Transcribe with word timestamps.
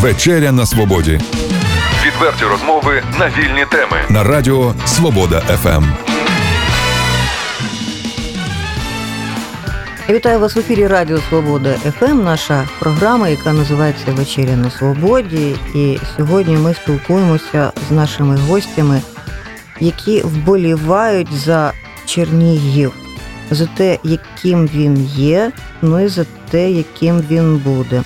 Вечеря 0.00 0.52
на 0.52 0.66
свободі. 0.66 1.20
Відверті 2.06 2.44
розмови 2.44 3.02
на 3.18 3.28
вільні 3.28 3.66
теми. 3.70 3.96
На 4.08 4.24
радіо 4.24 4.74
Свобода 4.86 5.40
ФМ. 5.40 5.84
Вітаю 10.08 10.40
вас 10.40 10.56
в 10.56 10.58
ефірі 10.58 10.86
Радіо 10.86 11.18
Свобода 11.28 11.74
ФМ. 11.74 12.24
Наша 12.24 12.68
програма, 12.78 13.28
яка 13.28 13.52
називається 13.52 14.12
Вечеря 14.12 14.56
на 14.56 14.70
Свободі. 14.70 15.56
І 15.74 15.98
сьогодні 16.16 16.56
ми 16.56 16.74
спілкуємося 16.74 17.72
з 17.88 17.90
нашими 17.90 18.36
гостями, 18.36 19.02
які 19.80 20.22
вболівають 20.22 21.32
за 21.32 21.72
Чернігів, 22.06 22.92
за 23.50 23.66
те, 23.66 23.98
яким 24.04 24.66
він 24.66 25.04
є, 25.06 25.52
ну 25.82 26.00
і 26.00 26.08
за 26.08 26.24
те, 26.50 26.70
яким 26.70 27.20
він 27.30 27.56
буде. 27.56 28.02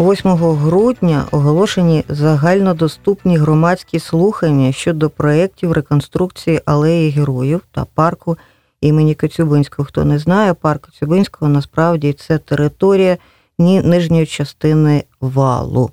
8 0.00 0.30
грудня 0.36 1.24
оголошені 1.30 2.04
загальнодоступні 2.08 3.36
громадські 3.36 3.98
слухання 3.98 4.72
щодо 4.72 5.10
проєктів 5.10 5.72
реконструкції 5.72 6.60
алеї 6.64 7.10
героїв 7.10 7.60
та 7.72 7.84
парку 7.94 8.38
імені 8.80 9.14
Коцюбинського. 9.14 9.86
Хто 9.86 10.04
не 10.04 10.18
знає, 10.18 10.54
парк 10.54 10.86
Коцюбинського 10.86 11.50
насправді 11.50 12.12
це 12.12 12.38
територія 12.38 13.16
нижньої 13.58 14.26
частини 14.26 15.04
валу. 15.20 15.90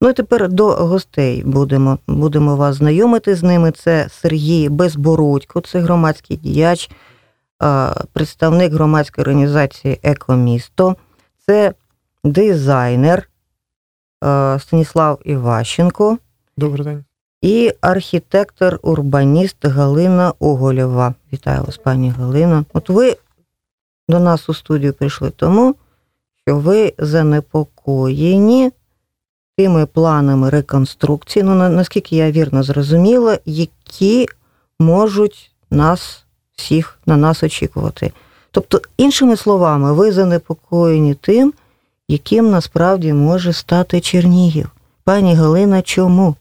Ну 0.00 0.08
і 0.08 0.12
тепер 0.12 0.48
до 0.48 0.68
гостей 0.68 1.42
будемо 1.44 1.98
будемо 2.06 2.56
вас 2.56 2.76
знайомити 2.76 3.34
з 3.34 3.42
ними. 3.42 3.70
Це 3.70 4.08
Сергій 4.10 4.68
Безбородько, 4.68 5.60
це 5.60 5.80
громадський 5.80 6.36
діяч, 6.36 6.90
представник 8.12 8.72
громадської 8.72 9.22
організації 9.22 10.00
Екомісто, 10.02 10.96
це 11.46 11.74
дизайнер 12.24 13.28
Станіслав 14.58 15.18
Іващенко. 15.24 16.18
Добрий 16.56 16.84
день. 16.84 17.04
І 17.42 17.72
архітектор-урбаніст 17.80 19.56
Галина 19.68 20.32
Оголєва. 20.38 21.14
Вітаю 21.32 21.62
вас, 21.62 21.76
пані 21.76 22.10
Галина. 22.10 22.64
От 22.72 22.88
ви 22.88 23.16
до 24.08 24.20
нас 24.20 24.48
у 24.48 24.54
студію 24.54 24.92
прийшли 24.92 25.30
тому, 25.30 25.74
що 26.46 26.56
ви 26.56 26.92
занепокоєні 26.98 28.72
тими 29.56 29.86
планами 29.86 30.50
реконструкції, 30.50 31.42
ну 31.42 31.54
наскільки 31.54 32.16
я 32.16 32.30
вірно 32.30 32.62
зрозуміла, 32.62 33.38
які 33.44 34.26
можуть 34.78 35.50
нас 35.70 36.24
всіх 36.56 36.98
на 37.06 37.16
нас 37.16 37.42
очікувати. 37.42 38.12
Тобто, 38.50 38.80
іншими 38.96 39.36
словами, 39.36 39.92
ви 39.92 40.12
занепокоєні 40.12 41.14
тим, 41.14 41.52
яким 42.07 42.51
насправді 42.51 43.13
може 43.13 43.53
стати 43.53 44.01
Чернігів. 44.01 44.69
Пані 45.03 45.35
Галина, 45.35 45.81
чому? 45.81 46.35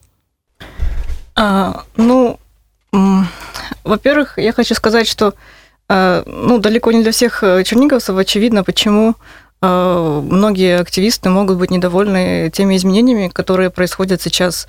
А, 1.35 1.73
ну, 1.97 2.39
во-первых, 3.85 4.35
я 4.37 4.53
хочу 4.53 4.75
сказать, 4.75 5.07
что 5.07 5.33
ну, 6.27 6.59
далеко 6.59 6.93
не 6.93 7.03
для 7.03 7.11
всех 7.11 7.43
э, 7.43 7.65
черниговцев 7.65 8.17
очевидно, 8.17 8.63
почему 8.63 9.15
многие 9.63 10.79
активисты 10.79 11.29
могут 11.29 11.59
быть 11.59 11.71
недовольны 11.71 12.51
теми 12.51 12.77
изменениями, 12.77 13.29
которые 13.29 13.69
происходят 13.69 14.23
сейчас 14.23 14.69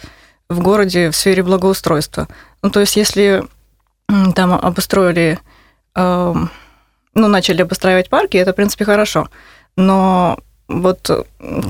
в 0.50 0.59
городе 0.59 1.09
в 1.09 1.16
сфере 1.16 1.44
благоустройства. 1.44 2.28
Ну, 2.61 2.70
то 2.72 2.81
есть, 2.81 2.97
если 2.97 3.44
там 4.36 4.53
обустроили, 4.53 5.39
ну, 5.95 6.50
начали 7.14 7.61
обустраивать 7.61 8.09
парки, 8.09 8.36
это, 8.36 8.52
в 8.52 8.56
принципе, 8.56 8.84
хорошо. 8.84 9.30
Но 9.78 10.38
вот 10.69 11.27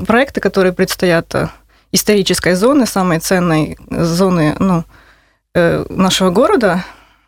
проекты, 0.07 0.41
которые 0.41 0.73
предстоят 0.73 1.35
исторической 1.93 2.55
зоны, 2.55 2.87
самой 2.87 3.21
ценной 3.21 3.79
зоны 3.91 4.57
ну, 4.59 4.85
нашего 5.55 6.31
города, 6.31 6.85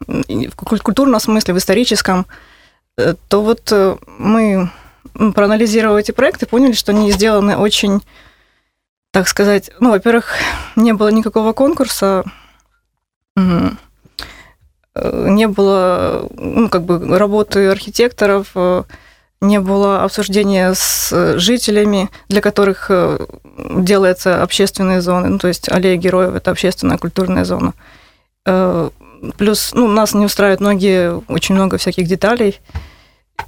в 0.07 0.55
культурном 0.55 1.21
смысле, 1.21 1.55
в 1.55 1.59
историческом, 1.59 2.27
то 2.97 3.43
вот 3.43 3.73
мы 4.19 4.71
проанализировав 5.35 5.99
эти 5.99 6.13
проекты, 6.13 6.47
поняли, 6.47 6.73
что 6.73 6.93
они 6.93 7.13
сделаны 7.13 7.57
очень, 7.57 8.03
так 9.11 9.29
сказать, 9.29 9.71
ну, 9.81 9.91
во-первых, 9.91 10.35
не 10.77 10.93
было 10.93 11.09
никакого 11.09 11.53
конкурса, 11.53 12.25
не 13.37 13.77
было, 15.49 16.29
ну, 16.37 16.69
как 16.69 16.83
бы, 16.83 17.19
работы 17.19 17.69
архитекторов, 17.69 18.49
не 19.42 19.60
было 19.60 20.04
обсуждения 20.04 20.74
с 20.74 21.38
жителями, 21.38 22.10
для 22.30 22.42
которых 22.42 22.92
делаются 23.58 24.42
общественные 24.42 25.02
зоны. 25.02 25.28
Ну, 25.28 25.38
то 25.38 25.48
есть 25.48 25.70
аллея 25.70 25.98
героев – 25.98 26.36
это 26.36 26.52
общественная 26.52 26.98
культурная 26.98 27.46
зона. 27.46 27.74
Плюс 29.38 29.72
ну, 29.74 29.88
нас 29.88 30.14
не 30.14 30.26
устраивают 30.26 30.62
многие, 30.62 31.22
очень 31.28 31.56
много 31.56 31.78
всяких 31.78 32.08
деталей, 32.08 32.60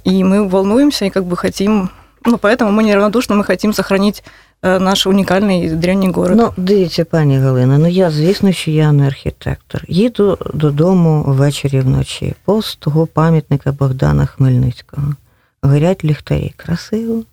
и 0.04 0.24
мы 0.24 0.48
волнуемся 0.48 1.04
и 1.04 1.10
как 1.10 1.24
бы 1.24 1.36
хотим, 1.36 1.90
ну, 2.24 2.38
поэтому 2.38 2.70
мы 2.70 2.82
неравнодушны, 2.82 3.34
мы 3.34 3.44
хотим 3.44 3.72
сохранить 3.72 4.24
наш 4.62 5.06
унікальний 5.06 5.70
древній 5.70 6.10
город. 6.10 6.36
Ну, 6.36 6.52
дивіться, 6.56 7.04
пані 7.04 7.38
Галина, 7.38 7.78
ну 7.78 7.88
я, 7.88 8.10
звісно, 8.10 8.52
що 8.52 8.70
я 8.70 8.92
не 8.92 9.06
архітектор. 9.06 9.84
Їду 9.88 10.38
додому 10.54 11.24
ввечері 11.26 11.80
вночі, 11.80 12.34
повз 12.44 12.74
того 12.74 13.06
пам'ятника 13.06 13.72
Богдана 13.72 14.26
Хмельницького. 14.26 15.02
Горять 15.63 16.03
ліхтарі. 16.03 16.53
Красиво. 16.57 17.23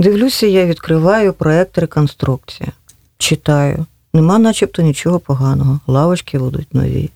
Дивлюся, 0.00 0.46
я 0.46 0.66
відкриваю 0.66 1.32
проєкт 1.32 1.78
реконструкція. 1.78 2.72
Читаю. 3.18 3.86
Нема 4.12 4.38
начебто 4.38 4.82
нічого 4.82 5.18
поганого. 5.18 5.80
Лавочки 5.86 6.38
будуть 6.38 6.74
нові. 6.74 7.10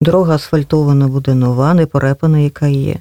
Дорога 0.00 0.34
асфальтована 0.34 1.08
буде 1.08 1.34
нова, 1.34 1.74
не 1.74 1.86
порепана, 1.86 2.38
яка 2.38 2.66
є. 2.66 2.96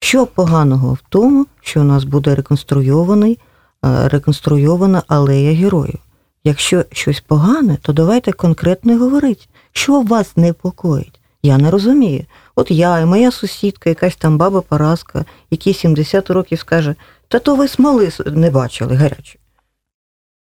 Що 0.00 0.26
поганого 0.26 0.92
в 0.92 0.98
тому, 1.08 1.46
що 1.60 1.80
у 1.80 1.84
нас 1.84 2.04
буде 2.04 2.34
реконструйований, 2.34 3.38
реконструйована 3.82 5.02
алея 5.08 5.52
героїв? 5.52 5.98
Якщо 6.44 6.84
щось 6.92 7.20
погане, 7.20 7.78
то 7.82 7.92
давайте 7.92 8.32
конкретно 8.32 8.98
говорити, 8.98 9.46
що 9.72 10.00
вас 10.00 10.36
непокоїть. 10.36 11.20
Я 11.42 11.58
не 11.58 11.70
розумію. 11.70 12.24
От 12.55 12.71
я 12.71 12.99
і 12.99 13.05
моя 13.05 13.31
сусідка, 13.31 13.89
якась 13.89 14.15
там 14.15 14.37
баба 14.37 14.61
Параска, 14.61 15.25
якій 15.51 15.73
70 15.73 16.29
років 16.29 16.59
скаже, 16.59 16.95
та 17.27 17.39
то 17.39 17.55
ви 17.55 17.67
смоли 17.67 18.11
не 18.25 18.49
бачили 18.49 18.95
гарячої. 18.95 19.39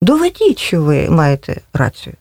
Доведіть, 0.03 0.59
що 0.59 0.83
ви 0.83 1.11
маєте 1.11 1.61
рацію. 1.73 2.17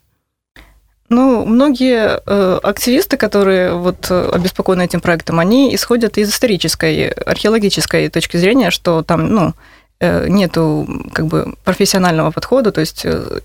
Ну, 1.14 1.46
многие 1.46 2.22
э, 2.26 2.60
активисты, 2.64 3.18
которые 3.18 3.74
вот 3.74 4.10
обеспокоены 4.10 4.84
этим 4.84 5.02
проектом, 5.02 5.40
они 5.40 5.76
исходят 5.76 6.18
из 6.18 6.30
исторической, 6.30 7.10
археологической 7.10 8.08
точки 8.08 8.38
зрения, 8.38 8.72
что 8.72 9.04
там, 9.04 9.28
ну, 9.28 9.54
э, 10.00 10.30
нету 10.30 10.88
как 11.12 11.26
бы 11.26 11.54
профессионального 11.66 12.32
подхода, 12.32 12.72
то 12.72 12.80
есть 12.80 13.02
э, 13.04 13.42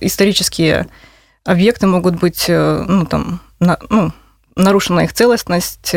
исторические 0.00 0.86
объекты 1.44 1.86
могут 1.86 2.14
быть, 2.14 2.46
ну, 2.48 3.04
там, 3.04 3.40
на, 3.60 3.78
ну, 3.90 4.12
нарушена 4.57 5.01
їх 5.01 5.13
цілісність. 5.13 5.95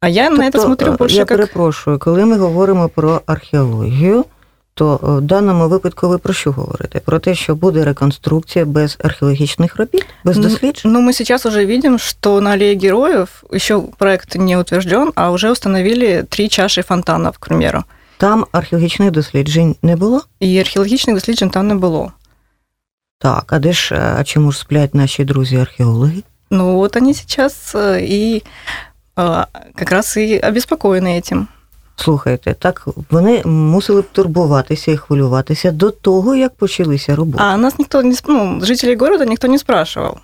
А 0.00 0.08
я 0.08 0.28
тобто, 0.28 0.42
на 0.42 0.50
це 0.50 0.58
смотрю 0.58 0.96
більше 1.00 1.14
я 1.14 1.20
як... 1.20 1.28
перепрошую, 1.28 1.98
коли 1.98 2.24
ми 2.24 2.38
говоримо 2.38 2.88
про 2.88 3.22
археологію, 3.26 4.24
то 4.74 4.98
в 5.02 5.20
даному 5.20 5.68
випадку 5.68 6.08
ви 6.08 6.18
про 6.18 6.32
що 6.32 6.52
говорите? 6.52 7.00
Про 7.00 7.18
те, 7.18 7.34
що 7.34 7.54
буде 7.54 7.84
реконструкція 7.84 8.64
без 8.64 8.98
археологічних 9.04 9.76
робіт, 9.76 10.06
без 10.24 10.36
досліджень? 10.36 10.92
Ну, 10.92 11.00
мы 11.00 11.12
сейчас 11.12 11.46
уже 11.46 11.66
видим, 11.66 11.98
что 11.98 12.40
на 12.40 12.50
аллее 12.50 12.74
героев 12.74 13.44
еще 13.52 13.82
проект 13.98 14.36
не 14.36 14.56
утвержден, 14.56 15.12
а 15.14 15.30
уже 15.30 15.50
установили 15.50 16.24
три 16.28 16.48
чаши 16.48 16.82
фонтанов, 16.82 17.38
к 17.38 17.46
примеру. 17.46 17.84
Там 18.18 18.46
археологічних 18.52 19.10
досліджень 19.10 19.76
не 19.82 19.96
було? 19.96 20.22
І 20.40 20.58
археологічних 20.58 21.16
досліджень 21.16 21.50
там 21.50 21.68
не 21.68 21.74
було. 21.74 22.12
Так, 23.18 23.52
а 23.52 23.58
де 23.58 23.72
ж, 23.72 24.14
а 24.18 24.24
чому 24.24 24.52
ж 24.52 24.58
сплять 24.58 24.94
наші 24.94 25.24
друзі-археологи? 25.24 26.22
Ну, 26.50 26.76
вот 26.76 26.96
они 26.96 27.14
сейчас 27.14 27.74
и 27.74 28.42
как 28.94 29.90
раз 29.90 30.16
и 30.16 30.36
обеспокоены 30.36 31.18
этим. 31.18 31.48
Слухайте, 31.96 32.54
так 32.54 32.88
вони 33.10 33.42
мусили 33.44 34.00
б 34.00 34.04
турбуватися 34.12 34.92
і 34.92 34.96
хвилюватися 34.96 35.70
до 35.70 35.90
того, 35.90 36.34
як 36.34 36.54
почалися 36.54 37.16
роботи. 37.16 37.44
А 37.46 37.56
нас 37.56 37.78
ніхто 37.78 38.02
не 38.02 38.14
ну, 38.28 38.60
жителей 38.62 38.96
города 38.96 39.24
ніхто 39.24 39.48
не 39.48 39.58
спрашивав. 39.58 40.18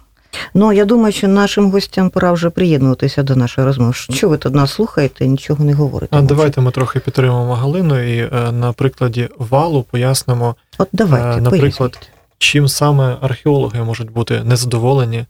Ну, 0.54 0.72
я 0.72 0.84
думаю, 0.84 1.12
що 1.12 1.28
нашим 1.28 1.70
гостям 1.70 2.10
пора 2.10 2.32
вже 2.32 2.50
приєднуватися 2.50 3.22
до 3.22 3.36
нашої 3.36 3.66
розмови. 3.66 3.92
Що 3.92 4.28
ви 4.28 4.38
тут 4.38 4.54
нас 4.54 4.72
слухаєте, 4.72 5.26
нічого 5.26 5.64
не 5.64 5.74
говорите? 5.74 6.16
А 6.16 6.22
давайте 6.22 6.60
ми 6.60 6.70
трохи 6.70 7.00
підтримуємо 7.00 7.54
Галину 7.54 8.02
і 8.02 8.28
на 8.52 8.72
прикладі 8.72 9.28
валу 9.38 9.82
пояснимо, 9.82 10.56
От 10.78 10.88
давайте, 10.92 11.40
наприклад, 11.40 11.92
поясніть. 11.92 12.10
чим 12.38 12.68
саме 12.68 13.16
археологи 13.20 13.82
можуть 13.82 14.10
бути 14.10 14.42
незадоволені. 14.44 15.26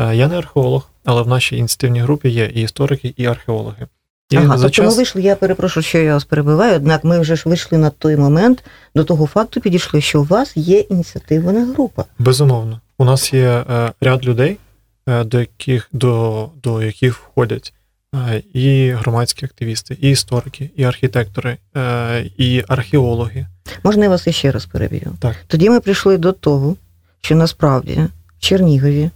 Я 0.00 0.28
не 0.28 0.38
археолог, 0.38 0.90
але 1.04 1.22
в 1.22 1.28
нашій 1.28 1.56
ініціативній 1.56 2.00
групі 2.00 2.28
є 2.28 2.52
і 2.54 2.62
історики, 2.62 3.14
і 3.16 3.26
археологи. 3.26 3.86
І 4.30 4.36
ага, 4.36 4.58
за 4.58 4.64
тобто 4.64 4.70
час... 4.70 4.86
ми 4.86 4.96
вийшли, 4.96 5.22
я 5.22 5.36
перепрошую, 5.36 5.84
що 5.84 5.98
я 5.98 6.14
вас 6.14 6.24
перебиваю, 6.24 6.76
однак 6.76 7.04
ми 7.04 7.20
вже 7.20 7.36
ж 7.36 7.42
вийшли 7.46 7.78
на 7.78 7.90
той 7.90 8.16
момент, 8.16 8.64
до 8.94 9.04
того 9.04 9.26
факту 9.26 9.60
підійшли, 9.60 10.00
що 10.00 10.20
у 10.20 10.24
вас 10.24 10.56
є 10.56 10.78
ініціативна 10.78 11.66
група. 11.66 12.04
Безумовно. 12.18 12.80
У 12.98 13.04
нас 13.04 13.32
є 13.32 13.64
е, 13.70 13.92
ряд 14.00 14.26
людей, 14.26 14.56
е, 15.08 15.24
до 15.24 15.40
яких 15.40 15.88
до, 15.92 16.48
до 16.62 16.82
яких 16.82 17.18
входять 17.18 17.72
е, 18.14 18.42
і 18.54 18.90
громадські 18.90 19.44
активісти, 19.44 19.96
і 20.00 20.10
історики, 20.10 20.70
і 20.76 20.84
архітектори, 20.84 21.56
е, 21.76 22.30
і 22.36 22.64
археологи. 22.68 23.46
Можна 23.82 24.04
я 24.04 24.10
вас 24.10 24.26
іще 24.26 24.50
раз 24.50 24.66
переб'ю? 24.66 25.12
Так. 25.20 25.36
Тоді 25.46 25.70
ми 25.70 25.80
прийшли 25.80 26.18
до 26.18 26.32
того, 26.32 26.76
що 27.20 27.36
насправді 27.36 28.00
в 28.38 28.40
Чернігові 28.40 29.10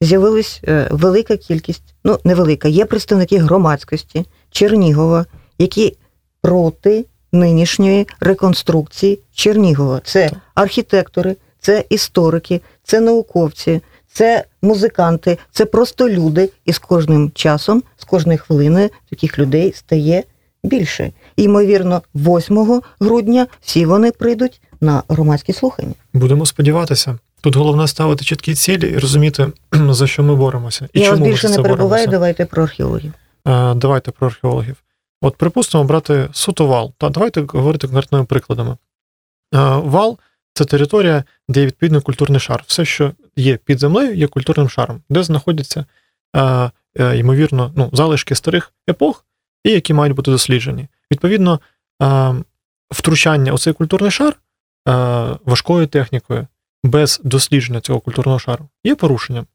з'явилась 0.00 0.60
е, 0.68 0.88
велика 0.90 1.36
кількість, 1.36 1.94
ну 2.04 2.18
невелика, 2.24 2.68
є 2.68 2.84
представники 2.84 3.38
громадськості 3.38 4.24
Чернігова, 4.50 5.26
які 5.58 5.96
проти 6.42 7.04
нинішньої 7.32 8.06
реконструкції 8.20 9.18
Чернігова. 9.34 10.00
Це 10.04 10.30
архітектори, 10.54 11.36
це 11.60 11.84
історики, 11.90 12.60
це 12.84 13.00
науковці, 13.00 13.80
це 14.12 14.44
музиканти, 14.62 15.38
це 15.50 15.64
просто 15.64 16.08
люди, 16.08 16.50
і 16.64 16.72
з 16.72 16.78
кожним 16.78 17.30
часом, 17.34 17.82
з 17.96 18.04
кожною 18.04 18.38
хвилиною 18.38 18.90
таких 19.10 19.38
людей 19.38 19.72
стає 19.72 20.22
більше. 20.64 21.12
Ймовірно, 21.36 22.02
8 22.14 22.82
грудня 23.00 23.46
всі 23.60 23.86
вони 23.86 24.10
прийдуть 24.10 24.60
на 24.80 25.02
громадські 25.08 25.52
слухання. 25.52 25.94
Будемо 26.12 26.46
сподіватися. 26.46 27.18
Тут 27.40 27.56
головне 27.56 27.88
ставити 27.88 28.24
чіткі 28.24 28.54
цілі 28.54 28.90
і 28.90 28.98
розуміти, 28.98 29.52
за 29.72 30.06
що 30.06 30.22
ми 30.22 30.34
боремося. 30.34 30.88
І 30.92 31.00
Я 31.00 31.10
чому 31.10 31.24
більше 31.24 31.48
за 31.48 31.56
не 31.56 31.62
перебуваю, 31.62 32.06
давайте 32.06 32.44
про 32.46 32.62
археологів. 32.62 33.12
Е, 33.48 33.74
Давайте 33.74 34.10
про 34.10 34.26
археологів. 34.26 34.76
От, 35.22 35.36
припустимо, 35.36 35.84
брати 35.84 36.28
суто 36.32 36.66
вал. 36.66 36.92
Та 36.98 37.08
давайте 37.08 37.40
говорити 37.40 37.86
конкретними 37.86 38.24
прикладами. 38.24 38.76
Е, 39.54 39.58
Вал 39.84 40.18
це 40.54 40.64
територія, 40.64 41.24
де 41.48 41.60
є 41.60 41.66
відповідний 41.66 42.00
культурний 42.00 42.40
шар. 42.40 42.64
Все, 42.66 42.84
що 42.84 43.12
є 43.36 43.56
під 43.56 43.78
землею, 43.78 44.14
є 44.14 44.26
культурним 44.26 44.68
шаром, 44.68 45.02
де 45.08 45.22
знаходяться, 45.22 45.84
е, 46.36 46.70
е, 46.98 47.18
ймовірно, 47.18 47.72
ну, 47.76 47.90
залишки 47.92 48.34
старих 48.34 48.72
епох, 48.90 49.24
і 49.64 49.70
які 49.70 49.94
мають 49.94 50.16
бути 50.16 50.30
досліджені. 50.30 50.88
Відповідно, 51.12 51.60
е, 52.02 52.34
втручання 52.90 53.52
у 53.52 53.58
цей 53.58 53.72
культурний 53.72 54.10
шар 54.10 54.36
важкою 55.44 55.86
технікою 55.86 56.46
без 56.84 57.20
дослідження 57.24 57.80
цього 57.80 58.00
культурного 58.00 58.38
шару 58.38 58.68
є 58.84 58.94
порушенням. 58.94 59.46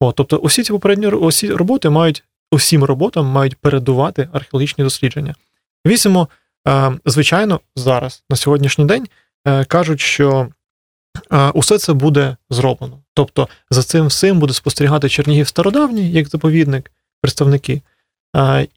О, 0.00 0.12
тобто, 0.12 0.36
усі 0.36 0.62
ці 0.62 0.72
попередні 0.72 1.06
усі 1.06 1.52
роботи 1.52 1.90
мають 1.90 2.24
усім 2.50 2.84
роботам 2.84 3.26
мають 3.26 3.56
передувати 3.56 4.28
археологічні 4.32 4.84
дослідження. 4.84 5.34
Візьмемо, 5.86 6.28
е, 6.68 6.92
звичайно, 7.06 7.60
зараз, 7.76 8.24
на 8.30 8.36
сьогоднішній 8.36 8.84
день, 8.84 9.08
е, 9.46 9.64
кажуть, 9.64 10.00
що 10.00 10.48
е, 11.32 11.50
усе 11.50 11.78
це 11.78 11.92
буде 11.92 12.36
зроблено. 12.50 12.98
Тобто 13.14 13.48
за 13.70 13.82
цим 13.82 14.06
всім 14.06 14.38
буде 14.38 14.52
спостерігати 14.52 15.08
Чернігів 15.08 15.48
стародавній, 15.48 16.12
як 16.12 16.28
заповідник, 16.28 16.92
представники, 17.20 17.82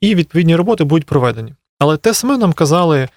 і 0.00 0.14
відповідні 0.14 0.56
роботи 0.56 0.84
будуть 0.84 1.06
проведені. 1.06 1.54
Але 1.78 1.96
те 1.96 2.14
саме 2.14 2.38
нам 2.38 2.52
казали, 2.52 3.08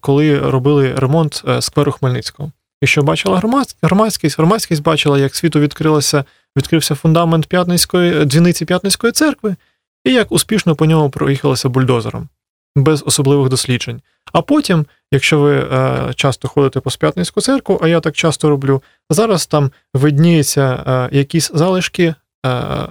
коли 0.00 0.38
робили 0.38 0.94
ремонт 0.94 1.44
скверу 1.60 1.92
Хмельницького. 1.92 2.52
І 2.80 2.86
що 2.86 3.02
бачила 3.02 3.42
громадськість? 3.82 4.38
Громадськість 4.38 4.82
бачила, 4.82 5.18
як 5.18 5.36
світу 5.36 5.60
відкрилося, 5.60 6.24
відкрився 6.56 6.94
фундамент 6.94 7.46
П'ятницької, 7.46 8.24
дзвіниці 8.24 8.64
П'ятницької 8.64 9.12
церкви, 9.12 9.56
і 10.04 10.12
як 10.12 10.32
успішно 10.32 10.76
по 10.76 10.86
ньому 10.86 11.10
проїхалося 11.10 11.68
бульдозером, 11.68 12.28
без 12.76 13.02
особливих 13.06 13.48
досліджень. 13.48 14.02
А 14.32 14.42
потім, 14.42 14.86
якщо 15.12 15.40
ви 15.40 15.58
е, 15.58 16.12
часто 16.14 16.48
ходите 16.48 16.80
по 16.80 16.90
Сп'ятницьку 16.90 17.40
церкву, 17.40 17.80
а 17.82 17.88
я 17.88 18.00
так 18.00 18.14
часто 18.14 18.48
роблю, 18.48 18.82
зараз 19.10 19.46
там 19.46 19.72
видніються 19.94 20.84
е, 20.86 21.16
якісь 21.16 21.50
залишки 21.54 22.14
е, 22.46 22.86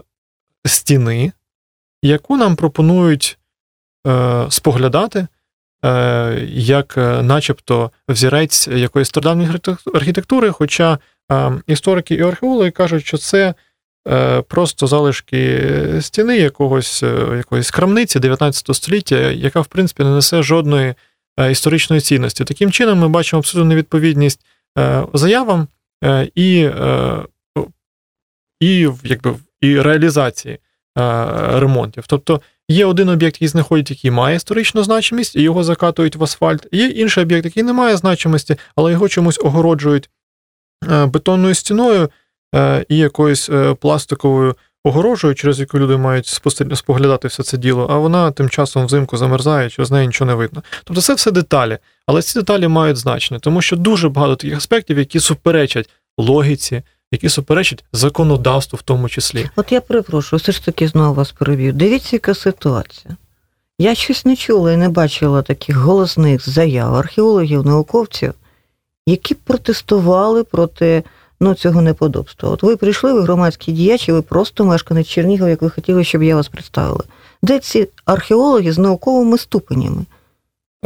стіни, 0.66 1.32
яку 2.02 2.38
нам 2.38 2.56
пропонують 2.56 3.38
е, 4.08 4.46
споглядати. 4.50 5.28
Е, 5.86 6.48
Як, 6.52 6.98
е, 6.98 7.24
начебто, 7.24 7.92
взірець 8.10 8.68
якоїсь 8.68 9.08
стародавньої 9.08 9.50
архітектури, 9.94 10.52
хоча 10.52 11.00
е, 11.32 11.52
історики 11.68 12.16
і 12.16 12.22
археологи 12.22 12.72
кажуть, 12.72 13.06
що 13.06 13.18
це 13.18 13.54
просто 14.48 14.88
залишки 14.88 15.64
стіни 16.02 16.38
якогось, 16.38 17.04
якоїсь 17.38 17.72
крамниці 17.72 18.20
19 18.20 18.76
століття, 18.76 19.16
яка, 19.16 19.62
в 19.62 19.68
принципі, 19.68 20.04
не 20.04 20.10
несе 20.10 20.44
жодної 20.44 20.94
історичної 21.52 22.02
цінності. 22.02 22.44
Таким 22.44 22.72
чином, 22.72 23.00
ми 23.00 23.08
бачимо 23.08 23.40
абсолютну 23.40 23.70
невідповідність 23.70 24.46
заявам 25.14 25.68
і, 26.36 26.70
і, 28.60 28.90
якби, 29.04 29.36
і 29.62 29.82
реалізації 29.82 30.60
ремонтів. 31.54 32.08
Тобто 32.08 32.42
є 32.70 32.86
один 32.86 33.10
об'єкт, 33.10 33.36
який 33.36 33.48
знаходять, 33.48 33.92
який 33.92 34.12
має 34.12 34.36
історичну 34.36 34.84
значимість, 34.84 35.36
і 35.36 35.42
його 35.42 35.64
закатують 35.64 36.16
в 36.16 36.24
асфальт. 36.24 36.68
Є 36.72 36.88
інший 36.88 37.24
об'єкт, 37.24 37.46
який 37.46 37.64
не 37.64 37.74
має 37.74 37.98
значимості, 37.98 38.56
але 38.76 38.92
його 38.92 39.10
чомусь 39.10 39.40
огороджують 39.44 40.10
е, 40.92 41.06
бетонною 41.06 41.56
стіною 41.56 42.10
е, 42.56 42.86
і 42.90 42.98
якоюсь 42.98 43.50
е, 43.50 43.74
пластиковою 43.74 44.56
огорожею, 44.84 45.36
через 45.36 45.60
яку 45.60 45.80
люди 45.80 45.98
мають 45.98 46.42
споглядати 46.74 47.28
все 47.28 47.44
це 47.44 47.58
діло, 47.58 47.88
а 47.90 47.98
вона 47.98 48.32
тим 48.32 48.50
часом 48.50 48.86
взимку 48.86 49.18
замерзає, 49.18 49.70
через 49.70 49.92
неї 49.92 50.08
нічого 50.08 50.32
не 50.32 50.36
видно. 50.36 50.64
Тобто 50.84 51.02
це 51.02 51.14
все 51.14 51.32
деталі, 51.32 51.78
але 52.06 52.22
ці 52.22 52.40
деталі 52.40 52.68
мають 52.68 52.98
значення, 52.98 53.40
тому 53.40 53.62
що 53.62 53.76
дуже 53.76 54.10
багато 54.10 54.36
таких 54.36 54.58
аспектів, 54.58 54.98
які 54.98 55.20
суперечать 55.20 55.90
логіці, 56.18 56.82
які 57.12 57.30
суперечать 57.30 57.86
законодавству 57.94 58.78
в 58.78 58.82
тому 58.82 59.10
числі. 59.10 59.50
От 59.56 59.72
я 59.72 59.82
перепрошую, 59.82 60.40
все 60.40 60.52
ж 60.52 60.66
таки 60.66 60.88
знову 60.88 61.14
вас 61.14 61.32
переб'ю. 61.32 61.74
Дивіться, 61.74 62.16
яка 62.16 62.34
ситуація. 62.34 63.18
Я 63.80 63.96
щось 63.96 64.26
не 64.26 64.36
чула 64.36 64.72
і 64.72 64.78
не 64.78 64.90
бачила 64.90 65.42
таких 65.42 65.76
голосних 65.78 66.50
заяв 66.50 66.96
археологів, 66.96 67.66
науковців, 67.66 68.34
які 69.06 69.34
протестували 69.36 70.44
проти 70.44 71.04
ну, 71.40 71.54
цього 71.54 71.82
неподобства. 71.82 72.50
От 72.50 72.64
ви 72.64 72.78
прийшли, 72.78 73.14
ви 73.14 73.22
громадські 73.22 73.72
діячі, 73.72 74.12
ви 74.12 74.22
просто 74.22 74.66
мешканець 74.66 75.08
Чернігова, 75.08 75.50
як 75.50 75.62
ви 75.62 75.70
хотіли, 75.70 76.04
щоб 76.04 76.24
я 76.24 76.36
вас 76.36 76.48
представила. 76.48 77.04
Де 77.42 77.60
ці 77.60 77.88
археологи 78.06 78.72
з 78.72 78.78
науковими 78.78 79.38
ступенями? 79.38 80.06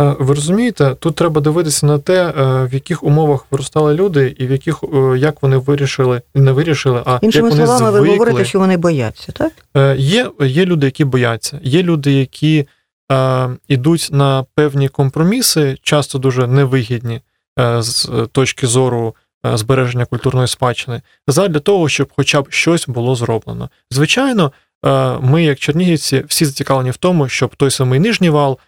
Е, 0.02 0.16
Ви 0.20 0.34
розумієте, 0.34 0.96
тут 1.00 1.16
треба 1.16 1.42
дивитися 1.42 1.86
на 1.86 2.00
те, 2.00 2.26
е, 2.26 2.34
в 2.66 2.74
яких 2.74 3.04
умовах 3.04 3.46
виростали 3.52 3.94
люди, 3.94 4.36
і 4.38 4.48
в 4.48 4.52
яких 4.52 4.84
е, 4.84 5.18
як 5.18 5.44
вони 5.44 5.58
вирішили, 5.58 6.22
не 6.36 6.52
вирішили, 6.52 7.02
а 7.06 7.20
Іншими 7.22 7.50
як 7.50 7.58
вони 7.58 7.66
словами, 7.66 7.92
звикли. 7.92 8.08
ви 8.08 8.18
говорите, 8.18 8.46
що 8.46 8.60
вони 8.60 8.78
бояться, 8.78 9.32
так? 9.32 9.52
Є, 10.00 10.32
є 10.40 10.66
люди, 10.66 10.86
які 10.86 11.06
бояться, 11.06 11.60
є 11.64 11.84
люди, 11.84 12.12
які 12.12 12.68
е, 13.12 13.50
йдуть 13.68 14.10
на 14.12 14.46
певні 14.56 14.88
компроміси, 14.88 15.78
часто 15.82 16.20
дуже 16.20 16.48
невигідні 16.48 17.22
е, 17.60 17.82
з 17.82 18.10
точки 18.32 18.68
зору 18.68 19.16
е, 19.46 19.58
збереження 19.58 20.06
культурної 20.06 20.48
спадщини, 20.48 21.02
задля 21.28 21.60
того, 21.60 21.90
щоб 21.90 22.12
хоча 22.16 22.42
б 22.42 22.48
щось 22.50 22.88
було 22.88 23.16
зроблено. 23.16 23.70
Звичайно, 23.92 24.52
е, 24.86 25.18
ми, 25.22 25.44
як 25.44 25.60
чернігівці, 25.60 26.24
всі 26.28 26.46
зацікавлені 26.46 26.92
в 26.92 26.98
тому, 26.98 27.30
щоб 27.30 27.56
той 27.56 27.72
самий 27.72 28.00
нижній 28.00 28.30
вал 28.30 28.60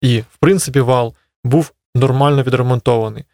і, 0.00 0.20
в 0.20 0.36
принципі, 0.40 0.80
вал 0.80 1.14
був 1.44 1.72
нормально 1.94 2.42
відремонтований. 2.42 3.24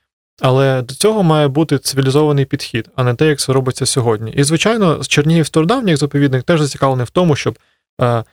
Але 0.41 0.83
до 0.83 0.95
цього 0.95 1.23
має 1.23 1.49
бути 1.49 1.79
цивілізований 1.79 2.45
підхід, 2.45 2.91
а 2.97 3.05
не 3.05 3.15
те, 3.15 3.27
як 3.27 3.39
це 3.39 3.53
робиться 3.53 3.87
сьогодні. 3.87 4.33
І, 4.33 4.45
звичайно, 4.45 5.05
Чернігів 5.05 5.47
стародавній 5.47 5.91
як 5.91 5.99
заповідник 5.99 6.43
теж 6.43 6.61
зацікавлений 6.61 7.07
в 7.07 7.11
тому, 7.11 7.37
щоб 7.37 7.59
е, 8.01 8.07
е, 8.07 8.25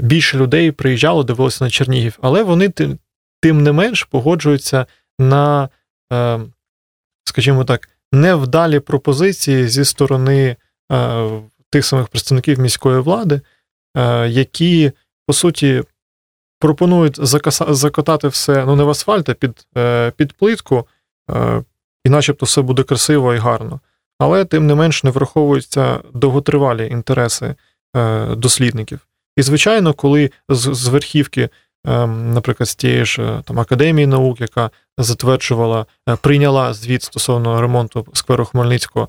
більше 0.00 0.38
людей 0.38 0.72
приїжджало, 0.72 1.22
дивилося 1.22 1.64
на 1.64 1.70
Чернігів, 1.70 2.18
але 2.22 2.42
вони 2.42 2.68
тим, 2.68 2.98
тим 3.40 3.62
не 3.62 3.72
менш 3.72 4.04
погоджуються 4.04 4.86
на, 5.18 5.68
е, 6.12 6.40
скажімо 7.24 7.64
так, 7.64 7.88
невдалі 8.12 8.80
пропозиції 8.80 9.68
зі 9.68 9.84
сторони 9.84 10.56
е, 10.92 11.28
тих 11.70 11.86
самих 11.86 12.08
представників 12.08 12.60
міської 12.60 13.00
влади, 13.00 13.40
е, 13.96 14.28
які, 14.28 14.92
по 15.26 15.32
суті, 15.32 15.82
пропонують 16.64 17.18
закаса- 17.18 17.74
закатати 17.74 18.28
все 18.28 18.64
ну 18.66 18.76
не 18.76 18.84
в 18.84 18.90
асфальт, 18.90 19.28
а 19.28 19.34
під, 19.34 19.66
е, 19.78 20.10
під 20.10 20.32
плитку, 20.32 20.86
е, 21.30 21.62
і 22.04 22.08
начебто 22.08 22.46
все 22.46 22.62
буде 22.62 22.82
красиво 22.82 23.34
і 23.34 23.38
гарно. 23.38 23.80
Але 24.18 24.44
тим 24.44 24.66
не 24.66 24.74
менш 24.74 25.04
не 25.04 25.10
враховуються 25.10 26.00
довготривалі 26.14 26.88
інтереси 26.88 27.54
е, 27.96 28.26
дослідників. 28.34 29.06
І, 29.36 29.42
звичайно, 29.42 29.94
коли 29.94 30.30
з, 30.48 30.74
з 30.74 30.88
верхівки, 30.88 31.48
е, 31.86 32.06
наприклад, 32.06 32.68
з 32.68 32.74
тієї 32.74 33.04
ж 33.04 33.42
там, 33.44 33.60
академії 33.60 34.06
наук, 34.06 34.40
яка 34.40 34.70
затверджувала, 34.98 35.86
прийняла 36.20 36.74
звіт 36.74 37.02
стосовно 37.02 37.60
ремонту 37.60 38.06
скверу 38.12 38.44
Хмельницького, 38.44 39.08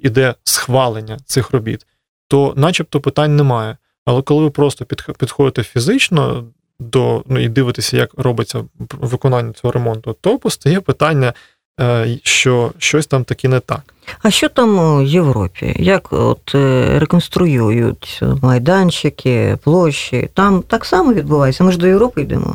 іде 0.00 0.34
схвалення 0.44 1.18
цих 1.24 1.50
робіт, 1.50 1.86
то 2.28 2.54
начебто 2.56 3.00
питань 3.00 3.36
немає. 3.36 3.76
Але 4.06 4.22
коли 4.22 4.42
ви 4.42 4.50
просто 4.50 4.84
підх- 4.84 5.18
підходите 5.18 5.62
фізично 5.62 6.44
до 6.80 7.22
ну 7.26 7.40
і 7.40 7.48
дивитеся, 7.48 7.96
як 7.96 8.10
робиться 8.16 8.64
виконання 9.00 9.52
цього 9.52 9.72
ремонту, 9.72 10.16
то 10.20 10.38
постає 10.38 10.80
питання, 10.80 11.32
е, 11.80 12.18
що 12.22 12.72
щось 12.78 13.06
там 13.06 13.24
таки 13.24 13.48
не 13.48 13.60
так. 13.60 13.94
А 14.22 14.30
що 14.30 14.48
там 14.48 14.78
у 14.78 15.02
Європі? 15.02 15.76
Як 15.78 16.12
от 16.12 16.54
е, 16.54 16.98
реконструюють 16.98 18.20
майданчики, 18.42 19.58
площі? 19.64 20.30
Там 20.34 20.62
так 20.62 20.84
само 20.84 21.14
відбувається. 21.14 21.64
Ми 21.64 21.72
ж 21.72 21.78
до 21.78 21.86
Європи 21.86 22.22
йдемо. 22.22 22.54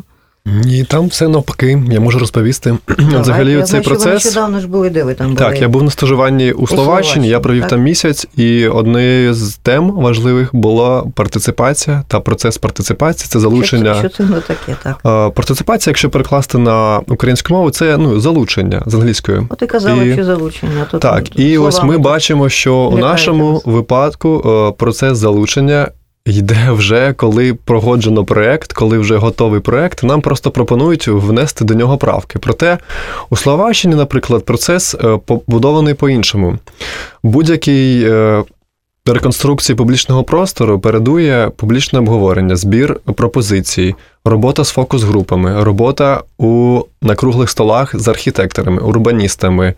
Ні, 0.65 0.83
там 0.83 1.07
все 1.07 1.27
навпаки. 1.27 1.83
Я 1.91 1.99
можу 1.99 2.19
розповісти. 2.19 2.77
Давай. 2.97 3.21
Взагалі, 3.21 3.51
я 3.51 3.57
цей 3.57 3.65
знаю, 3.67 3.83
що 3.83 3.93
ви 3.93 3.95
процес. 3.95 4.25
нещодавно 4.25 4.59
ж 4.59 4.67
були, 4.67 4.89
де 4.89 5.03
ви 5.03 5.13
там 5.13 5.27
були? 5.27 5.37
Так, 5.39 5.61
я 5.61 5.67
був 5.67 5.83
на 5.83 5.91
стажуванні 5.91 6.51
у 6.51 6.67
Словаччині, 6.67 6.85
Словаччині, 6.85 7.27
я 7.27 7.39
провів 7.39 7.61
так. 7.61 7.69
там 7.69 7.81
місяць, 7.81 8.27
і 8.35 8.67
однією 8.67 9.33
з 9.33 9.55
тем 9.55 9.91
важливих 9.91 10.49
була 10.55 11.03
партиципація 11.15 12.03
та 12.07 12.19
процес 12.19 12.57
партиципації 12.57 13.27
це 13.29 13.39
залучення. 13.39 13.93
Що, 13.93 14.09
що 14.09 14.17
це 14.17 14.23
воно 14.23 14.41
таке, 14.41 14.75
так? 14.83 15.33
Партиципація, 15.33 15.91
якщо 15.91 16.09
перекласти 16.09 16.57
на 16.57 16.99
українську 17.07 17.53
мову, 17.53 17.69
це 17.69 17.97
ну 17.97 18.19
залучення 18.19 18.83
з 18.85 18.93
англійської. 18.93 19.41
От 19.49 19.61
і 19.61 19.65
казали, 19.67 20.07
І- 20.07 20.13
що 20.13 20.23
залучення. 20.23 20.85
Тут 20.91 21.01
Так, 21.01 21.39
і 21.39 21.57
ось 21.57 21.83
ми 21.83 21.97
бачимо, 21.97 22.49
що 22.49 22.75
у 22.75 22.97
нашому 22.97 23.61
випадку 23.65 24.43
е, 24.45 24.77
процес 24.77 25.17
залучення 25.17 25.87
йде 26.29 26.71
вже, 26.71 27.13
коли 27.13 27.53
прогоджено 27.53 28.25
проект, 28.25 28.73
коли 28.73 28.97
вже 28.97 29.17
готовий 29.17 29.59
проект. 29.59 30.03
Нам 30.03 30.21
просто 30.21 30.51
пропонують 30.51 31.07
внести 31.07 31.65
до 31.65 31.73
нього 31.73 31.97
правки. 31.97 32.39
Проте 32.39 32.77
у 33.29 33.35
Словаччині, 33.35 33.95
наприклад, 33.95 34.45
процес 34.45 34.95
е, 34.95 35.19
побудований 35.25 35.93
по-іншому. 35.93 36.57
Будь-який. 37.23 38.03
е, 38.03 38.43
Реконструкції 39.05 39.75
публічного 39.75 40.23
простору 40.23 40.79
передує 40.79 41.51
публічне 41.55 41.99
обговорення, 41.99 42.55
збір 42.55 42.99
пропозицій, 43.15 43.95
робота 44.25 44.63
з 44.63 44.69
фокус-групами, 44.69 45.63
робота 45.63 46.23
у 46.37 46.81
на 47.01 47.15
круглих 47.15 47.49
столах 47.49 47.99
з 47.99 48.07
архітекторами, 48.07 48.81
урбаністами, 48.81 49.73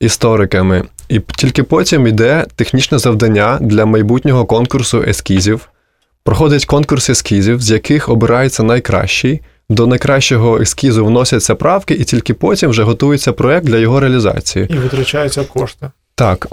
істориками. 0.00 0.84
І 1.08 1.20
тільки 1.20 1.62
потім 1.62 2.06
йде 2.06 2.46
технічне 2.56 2.98
завдання 2.98 3.58
для 3.60 3.86
майбутнього 3.86 4.44
конкурсу 4.44 5.02
ескізів. 5.02 5.68
Проходить 6.24 6.64
конкурс 6.64 7.10
ескізів, 7.10 7.62
з 7.62 7.70
яких 7.70 8.08
обирається 8.08 8.62
найкращий. 8.62 9.40
До 9.68 9.86
найкращого 9.86 10.58
ескізу 10.58 11.06
вносяться 11.06 11.54
правки, 11.54 11.94
і 11.94 12.04
тільки 12.04 12.34
потім 12.34 12.70
вже 12.70 12.82
готується 12.82 13.32
проект 13.32 13.66
для 13.66 13.76
його 13.76 14.00
реалізації. 14.00 14.66
І 14.70 14.74
витрачаються 14.74 15.44
кошти. 15.44 15.90
Так, 16.14 16.46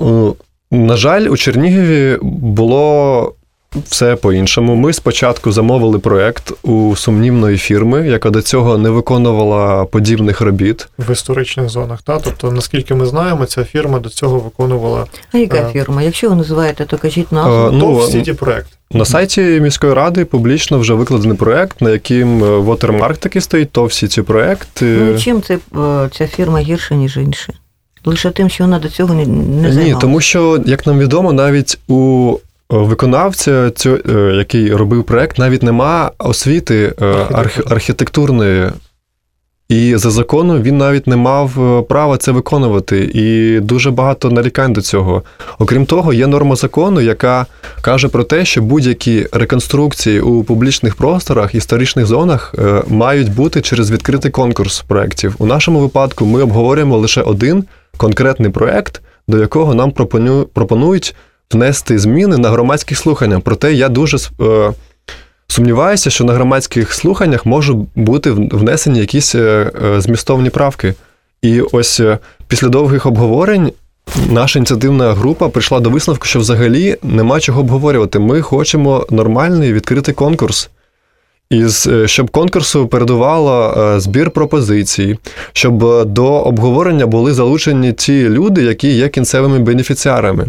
на 0.72 0.98
жаль, 0.98 1.22
у 1.28 1.38
Чернігові 1.38 2.18
було 2.22 3.34
все 3.88 4.16
по-іншому. 4.16 4.76
Ми 4.76 4.94
спочатку 4.94 5.52
замовили 5.52 6.00
проект 6.00 6.54
у 6.64 6.96
сумнівної 6.96 7.58
фірми, 7.58 8.08
яка 8.08 8.30
до 8.30 8.42
цього 8.42 8.78
не 8.78 8.90
виконувала 8.90 9.86
подібних 9.86 10.42
робіт. 10.42 10.88
в 10.98 11.12
історичних 11.12 11.70
зонах. 11.70 12.02
Та? 12.02 12.20
Тобто, 12.20 12.52
наскільки 12.52 12.96
ми 12.96 13.06
знаємо, 13.06 13.46
ця 13.46 13.64
фірма 13.64 14.00
до 14.00 14.10
цього 14.10 14.40
виконувала 14.40 15.06
А 15.32 15.38
яка 15.38 15.58
Е, 15.58 15.70
фірма? 15.74 16.02
Якщо 16.02 16.30
ви 16.30 16.36
називаєте, 16.36 16.86
то 16.86 16.98
кажіть 16.98 17.28
Е, 17.32 17.36
назву. 17.36 17.70
Ну, 17.72 17.80
ТОВ 17.80 18.10
Сіті 18.12 18.34
проект. 18.34 18.76
На 18.91 19.06
сайті 19.06 19.41
міської 19.41 19.94
ради 19.94 20.25
публічно 20.25 20.79
вже 20.79 20.94
викладений 20.94 21.38
проект, 21.38 21.82
на 21.82 21.89
яким 21.89 22.44
е, 22.44 22.58
вотермарк 22.58 23.17
такий 23.17 23.41
стоїть, 23.41 23.72
то 23.72 23.86
всі 23.86 24.08
ці 24.08 24.22
проект. 24.22 24.82
е, 24.82 24.86
Ну, 24.86 25.20
чим 25.20 25.41
це, 25.41 25.53
е, 25.56 26.10
ця 26.12 26.27
фірма 26.27 26.60
гірша, 26.60 26.96
ніж 26.96 27.17
інші? 27.17 27.53
Лише 28.06 28.32
тим, 28.32 28.50
що 28.50 28.63
вона 28.63 28.79
до 28.79 28.89
цього 28.89 29.13
не, 29.13 29.25
не 29.25 29.75
Ні, 29.75 29.96
тому 30.01 30.22
що, 30.22 30.63
як 30.65 30.88
нам 30.88 31.00
відомо, 31.00 31.34
навіть 31.34 31.77
у 31.88 32.34
е, 32.74 32.77
виконавця, 32.77 33.72
який 34.38 34.74
робив 34.74 35.03
проект, 35.03 35.38
навіть 35.39 35.63
нема 35.63 36.12
освіти 36.17 36.94
арх, 37.32 37.60
архітектурної. 37.72 38.70
І 39.70 39.96
за 39.96 40.12
законом 40.12 40.62
він 40.62 40.78
навіть 40.78 41.08
не 41.08 41.16
мав 41.16 41.80
е, 41.80 41.82
права 41.82 42.18
це 42.18 42.32
виконувати. 42.32 43.12
І 43.14 43.60
дуже 43.60 43.92
багато 43.92 44.32
нарікань 44.32 44.74
до 44.74 44.82
цього. 44.82 45.24
Окрім 45.60 45.86
того, 45.86 46.14
є 46.14 46.28
норма 46.28 46.56
закону, 46.56 47.02
яка 47.02 47.46
каже 47.82 48.08
про 48.08 48.24
те, 48.24 48.46
що 48.46 48.62
будь-які 48.62 49.28
реконструкції 49.32 50.22
у 50.22 50.44
публічних 50.44 50.96
просторах, 50.96 51.56
історичних 51.56 52.06
зонах 52.06 52.56
е, 52.58 52.84
мають 52.88 53.34
бути 53.34 53.62
через 53.62 53.92
відкритий 53.92 54.32
конкурс 54.32 54.82
проєктів. 54.82 55.36
У 55.38 55.46
нашому 55.46 55.80
випадку 55.80 56.26
ми 56.26 56.42
обговорюємо 56.42 56.98
лише 56.98 57.22
один 57.22 57.64
конкретний 57.98 58.52
проєкт, 58.52 59.02
до 59.28 59.38
якого 59.38 59.74
нам 59.74 59.92
пропонують 60.54 61.16
внести 61.52 62.00
зміни 62.00 62.38
на 62.38 62.50
громадських 62.50 62.98
слуханнях. 62.98 63.42
Проте 63.42 63.74
я 63.74 63.90
дуже 63.90 64.18
е, 64.18 64.74
сумніваюся, 65.48 66.10
що 66.10 66.24
на 66.24 66.34
громадських 66.34 66.94
слуханнях 66.94 67.46
можуть 67.46 67.77
бути 67.96 68.32
внесені 68.32 69.00
якісь 69.00 69.36
е, 69.36 69.72
е, 69.86 70.01
змістовні 70.01 70.50
правки. 70.50 70.94
І 71.42 71.62
ось 71.62 72.00
е, 72.00 72.18
після 72.48 72.68
довгих 72.68 73.06
обговорень 73.06 73.72
наша 74.30 74.60
ініціативна 74.60 75.13
група 75.13 75.50
прийшла 75.50 75.80
до 75.80 75.89
висновку, 75.89 76.25
що 76.25 76.39
взагалі 76.39 76.98
нема 77.04 77.39
чого 77.39 77.60
обговорювати. 77.60 78.20
Ми 78.20 78.42
хочемо 78.42 79.06
нормальний 79.10 79.74
відкритий 79.74 80.13
конкурс. 80.13 80.70
Е, 81.54 82.08
щоб 82.08 82.30
конкурсу 82.30 82.88
передувало 82.88 83.74
збір 84.00 84.32
пропозицій, 84.32 85.18
щоб 85.54 86.06
до 86.06 86.25
обговорення 86.25 87.06
були 87.06 87.34
залучені 87.34 87.94
ті 87.94 88.30
люди, 88.30 88.63
які 88.63 88.89
є 88.89 89.10
кінцевими 89.10 89.60
бенефіціарами. 89.60 90.48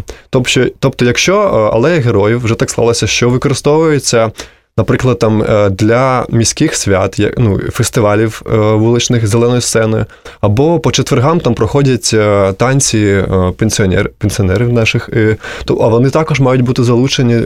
Тобто, 0.79 1.05
якщо 1.05 1.37
алея 1.73 1.99
героїв 1.99 2.43
вже 2.43 2.55
так 2.55 2.69
склалося, 2.69 3.07
що 3.07 3.29
використовується, 3.29 4.31
наприклад, 4.79 5.19
там 5.19 5.43
е, 5.43 5.69
для 5.69 6.25
міських 6.29 6.75
свят, 6.75 7.21
ну, 7.37 7.59
фестивалів 7.59 8.41
е, 8.45 8.57
вуличних 8.57 9.27
зеленої 9.27 9.61
сцени, 9.61 10.05
або 10.41 10.79
по 10.79 10.91
четвергам 10.91 11.39
там 11.39 11.53
проходять 11.53 12.11
е, 12.13 12.53
танці 12.53 13.23
пенсіонер, 13.57 14.09
пенсіонерів 14.17 14.73
наших, 14.73 15.09
то 15.65 15.75
а 15.75 15.87
вони 15.87 16.09
також 16.09 16.39
мають 16.39 16.61
бути 16.61 16.83
залучені 16.83 17.45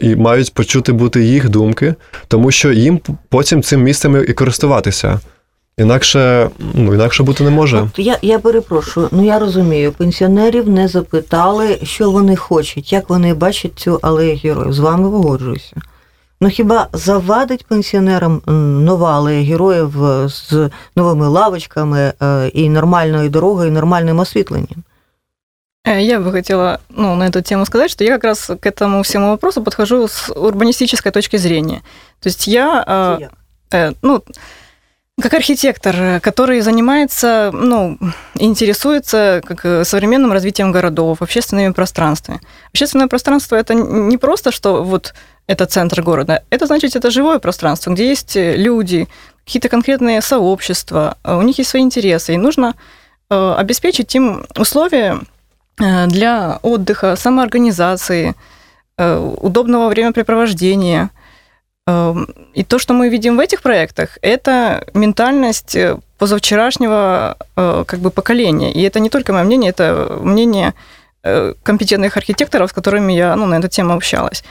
і 0.00 0.16
мають 0.16 0.54
почути 0.54 0.92
бути 0.92 1.24
їх 1.24 1.48
думки, 1.48 1.94
тому 2.28 2.50
що 2.50 2.72
їм 2.72 3.00
потім 3.28 3.62
цим 3.62 3.82
місцем 3.82 4.24
і 4.28 4.32
користуватися. 4.32 5.20
Інакше, 5.78 6.50
ну, 6.74 6.94
інакше 6.94 7.22
бути 7.22 7.44
не 7.44 7.50
може. 7.50 7.82
От 7.82 7.98
я, 7.98 8.18
я 8.22 8.38
перепрошую, 8.38 9.08
ну 9.12 9.24
я 9.24 9.38
розумію, 9.38 9.92
пенсіонерів 9.92 10.68
не 10.68 10.88
запитали, 10.88 11.78
що 11.82 12.10
вони 12.10 12.36
хочуть, 12.36 12.92
як 12.92 13.10
вони 13.10 13.34
бачать 13.34 13.72
цю 13.76 13.98
алею 14.02 14.40
героїв. 14.44 14.72
З 14.72 14.78
вами 14.78 15.10
погоджуюся. 15.10 15.76
Ну 16.43 16.49
хіба 16.49 16.87
завадить 16.93 17.65
пенсіонерам 17.65 18.41
м, 18.47 18.83
нова 18.85 19.17
алея 19.17 19.43
героїв 19.43 20.05
е, 20.05 20.29
з 20.29 20.69
новими 20.95 21.27
лавочками 21.27 22.13
е, 22.21 22.47
і 22.53 22.69
нормальною 22.69 23.29
дорогою, 23.29 23.67
і 23.67 23.71
нормальним 23.71 24.19
освітленням? 24.19 24.83
Э, 25.87 26.01
Я 26.01 26.19
бы 26.19 26.31
хотела 26.31 26.79
ну, 26.89 27.15
на 27.15 27.27
эту 27.27 27.41
тему 27.41 27.65
сказать, 27.65 27.91
что 27.91 28.03
я 28.03 28.11
как 28.11 28.23
раз 28.23 28.45
к 28.45 28.65
этому 28.69 29.01
всему 29.01 29.27
вопросу 29.29 29.63
подхожу 29.63 30.07
с 30.07 30.33
урбанистической 30.33 31.11
точки 31.11 31.37
зрения. 31.37 31.81
То 32.19 32.29
есть 32.29 32.47
я, 32.47 32.83
э, 32.87 33.27
э, 33.77 33.93
ну, 34.01 34.23
как 35.21 35.33
архитектор, 35.33 35.95
э, 35.95 36.19
который 36.19 36.61
занимается, 36.61 37.51
ну, 37.53 37.97
интересуется 38.39 39.41
как 39.45 39.65
э, 39.65 39.83
современным 39.85 40.31
развитием 40.33 40.71
городов, 40.71 41.21
общественными 41.21 41.73
пространствами. 41.73 42.39
Общественное 42.73 43.07
пространство 43.07 43.55
это 43.57 43.73
не 43.73 44.17
просто, 44.17 44.51
что 44.51 44.83
вот 44.83 45.13
это 45.46 45.66
центр 45.66 46.02
города, 46.02 46.42
это 46.50 46.66
значит, 46.66 46.96
это 46.96 47.10
живое 47.10 47.38
пространство, 47.38 47.92
где 47.92 48.08
есть 48.08 48.36
э, 48.36 48.56
люди, 48.56 49.08
какие-то 49.44 49.68
конкретные 49.68 50.22
сообщества, 50.22 51.16
э, 51.22 51.36
у 51.36 51.42
них 51.42 51.58
есть 51.58 51.70
свои 51.70 51.82
интересы, 51.82 52.34
и 52.34 52.38
нужно 52.38 52.74
э, 53.30 53.54
обеспечить 53.58 54.14
им 54.14 54.46
условия 54.56 55.18
для 55.76 56.60
отдыха, 56.62 57.16
самоорганизации, 57.16 58.36
удобного 58.96 59.88
времяпрепровождения. 59.88 61.10
Эм, 61.88 62.28
И 62.54 62.62
то, 62.62 62.78
что 62.78 62.94
мы 62.94 63.08
видим 63.08 63.36
в 63.36 63.40
этих 63.40 63.60
проектах, 63.60 64.16
это 64.22 64.86
ментальность 64.94 65.76
позавчерашнего 66.16 67.36
как 67.56 67.98
бы 67.98 68.10
поколения. 68.10 68.72
И 68.72 68.82
это 68.82 69.00
не 69.00 69.10
только 69.10 69.32
мое 69.32 69.42
мнение, 69.42 69.70
это 69.70 70.16
мнение 70.20 70.74
компетентных 71.64 72.16
архитекторов, 72.16 72.70
с 72.70 72.72
которыми 72.72 73.12
я 73.12 73.34
ну, 73.34 73.46
на 73.46 73.56
эту 73.58 73.66
тему 73.66 73.94
общалась. 73.94 74.44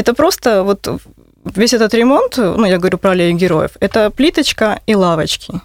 Это 0.00 0.14
просто 0.14 0.62
вот 0.62 0.88
весь 1.44 1.74
этот 1.74 1.92
ремонт, 1.92 2.38
ну, 2.38 2.64
я 2.64 2.78
говорю 2.78 2.96
про 2.96 3.10
аллею 3.10 3.36
героев, 3.36 3.72
это 3.80 4.10
плиточка 4.10 4.80
и 4.86 4.94
лавочки. 4.94 5.60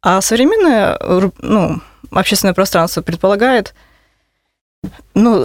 А 0.00 0.22
современное 0.22 0.98
ну, 1.42 1.82
общественное 2.10 2.54
пространство 2.54 3.02
предполагает, 3.02 3.74
ну, 5.12 5.44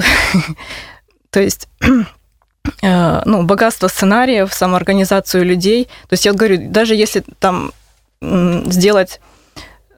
то 1.29 1.41
есть, 1.41 1.67
э, 2.81 3.21
ну, 3.25 3.43
богатство 3.43 3.89
сценариев, 3.89 4.53
самоорганизацию 4.53 5.43
людей. 5.43 5.89
То 6.07 6.13
есть 6.13 6.23
я 6.23 6.31
говорю, 6.31 6.69
даже 6.69 6.95
если 6.95 7.25
там 7.39 7.73
сделать, 8.21 9.19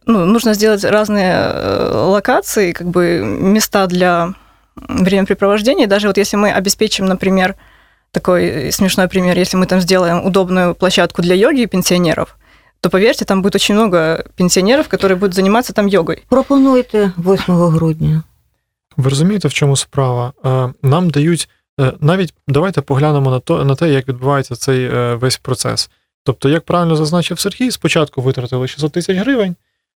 ну, 0.08 0.26
нужно 0.26 0.56
сделать 0.56 0.84
разные 0.84 1.36
э, 1.36 1.92
локации, 1.94 2.72
как 2.72 2.88
бы 2.88 3.20
места 3.24 3.86
для 3.86 4.34
времяпрепровождения, 4.76 5.86
даже 5.86 6.08
вот 6.08 6.18
если 6.18 6.36
мы 6.36 6.52
обеспечим, 6.52 7.06
например, 7.06 7.56
такой 8.14 8.72
смешной 8.72 9.08
пример. 9.08 9.38
Если 9.38 9.58
мы 9.58 9.66
там 9.66 9.82
сделаем 9.82 10.26
удобную 10.26 10.76
площадку 10.76 11.22
для 11.22 11.36
йоги 11.36 11.66
пенсионеров, 11.66 12.38
то 12.80 12.90
поверьте, 12.90 13.26
там 13.26 13.42
будет 13.42 13.56
очень 13.56 13.76
много 13.76 14.26
пенсионеров, 14.36 14.88
которые 14.88 15.16
будут 15.16 15.34
заниматься 15.34 15.74
там 15.74 15.88
йогой. 15.88 16.24
Пропонуйте 16.30 17.12
8 17.18 17.56
грудня. 17.70 18.24
Ви 18.98 19.10
розумієте, 19.10 19.48
в 19.48 19.54
чому 19.54 19.76
справа? 19.76 20.34
Е, 20.46 20.74
Нам 20.82 21.10
дають 21.10 21.50
е, 21.80 21.94
навіть 22.00 22.34
давайте 22.48 22.82
поглянемо 22.82 23.32
на 23.32 23.40
то 23.40 23.66
на 23.66 23.76
те, 23.76 23.90
як 23.90 24.08
відбувається 24.08 24.56
цей 24.56 24.86
е, 24.86 25.16
весь 25.16 25.38
процес. 25.38 25.90
Тобто, 26.24 26.50
як 26.50 26.66
правильно 26.66 26.96
зазначив 26.96 27.40
Сергій, 27.40 27.72
спочатку 27.72 28.22
витратили 28.22 28.68
600 28.68 28.92
тисяч 28.92 29.18
гривень, 29.18 29.56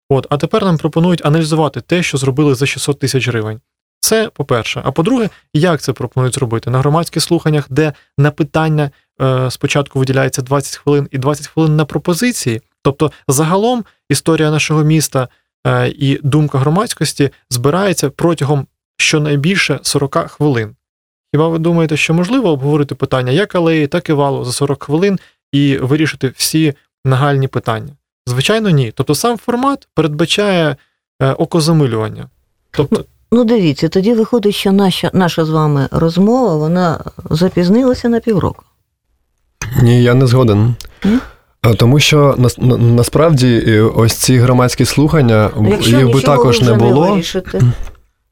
от, 0.08 0.26
а 0.30 0.36
тепер 0.36 0.64
нам 0.64 0.78
пропонують 0.78 1.26
аналізувати 1.26 1.80
те, 1.80 2.02
що 2.02 2.18
зробили 2.18 2.54
за 2.54 2.66
600 2.66 2.98
тисяч 2.98 3.28
гривень. 3.28 3.60
Це 4.06 4.30
по-перше. 4.34 4.82
А 4.84 4.92
по-друге, 4.92 5.28
як 5.54 5.80
це 5.80 5.92
пропонують 5.92 6.34
зробити? 6.34 6.70
На 6.70 6.78
громадських 6.78 7.22
слуханнях, 7.22 7.66
де 7.70 7.92
на 8.18 8.30
питання 8.30 8.90
е, 9.22 9.50
спочатку 9.50 9.98
виділяється 9.98 10.42
20 10.42 10.76
хвилин 10.76 11.08
і 11.10 11.18
20 11.18 11.46
хвилин 11.46 11.76
на 11.76 11.84
пропозиції. 11.84 12.62
Тобто, 12.82 13.12
загалом 13.28 13.84
історія 14.08 14.50
нашого 14.50 14.84
міста 14.84 15.28
е, 15.66 15.88
і 15.88 16.20
думка 16.22 16.58
громадськості 16.58 17.30
збирається 17.50 18.10
протягом 18.10 18.66
щонайбільше 18.96 19.78
40 19.82 20.16
хвилин. 20.16 20.76
Хіба 21.34 21.48
ви 21.48 21.58
думаєте, 21.58 21.96
що 21.96 22.14
можливо 22.14 22.50
обговорити 22.50 22.94
питання 22.94 23.32
як 23.32 23.54
алеї, 23.54 23.86
так 23.86 24.08
і 24.08 24.12
валу 24.12 24.44
за 24.44 24.52
40 24.52 24.82
хвилин 24.82 25.18
і 25.52 25.76
вирішити 25.76 26.32
всі 26.36 26.74
нагальні 27.04 27.48
питання? 27.48 27.92
Звичайно, 28.26 28.70
ні. 28.70 28.92
Тобто 28.94 29.14
сам 29.14 29.38
формат 29.38 29.88
передбачає 29.94 30.76
е, 31.22 31.32
окозамилювання. 31.32 32.30
Тобто, 32.70 33.04
Ну, 33.36 33.44
дивіться, 33.44 33.88
тоді 33.88 34.14
виходить, 34.14 34.54
що 34.54 34.72
наша, 34.72 35.10
наша 35.12 35.44
з 35.44 35.50
вами 35.50 35.88
розмова 35.90 36.56
вона 36.56 37.00
запізнилася 37.30 38.08
на 38.08 38.20
півроку. 38.20 38.64
Ні, 39.82 40.02
я 40.02 40.14
не 40.14 40.26
згоден. 40.26 40.74
Ні? 41.04 41.18
Тому 41.76 42.00
що 42.00 42.34
на, 42.38 42.76
насправді 42.76 43.80
ось 43.80 44.14
ці 44.14 44.38
громадські 44.38 44.84
слухання, 44.84 45.50
Якщо 45.68 45.96
їх 45.96 46.10
би 46.10 46.20
також 46.20 46.60
вже 46.60 46.70
не 46.70 46.78
було. 46.78 47.10
вирішите, 47.10 47.60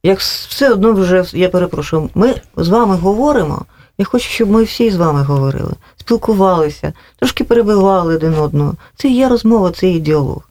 як 0.02 0.18
все 0.20 0.70
одно 0.72 0.92
вже, 0.92 1.24
я 1.32 1.48
перепрошую, 1.48 2.10
ми 2.14 2.34
з 2.56 2.68
вами 2.68 2.96
говоримо, 2.96 3.64
я 3.98 4.04
хочу, 4.04 4.28
щоб 4.28 4.50
ми 4.50 4.62
всі 4.62 4.90
з 4.90 4.96
вами 4.96 5.22
говорили, 5.22 5.72
спілкувалися, 5.96 6.92
трошки 7.18 7.44
перебивали 7.44 8.16
один 8.16 8.34
одного. 8.34 8.74
Це 8.96 9.08
і 9.08 9.14
є 9.14 9.28
розмова, 9.28 9.70
це 9.70 9.88
і 9.88 10.00
діалог. 10.00 10.48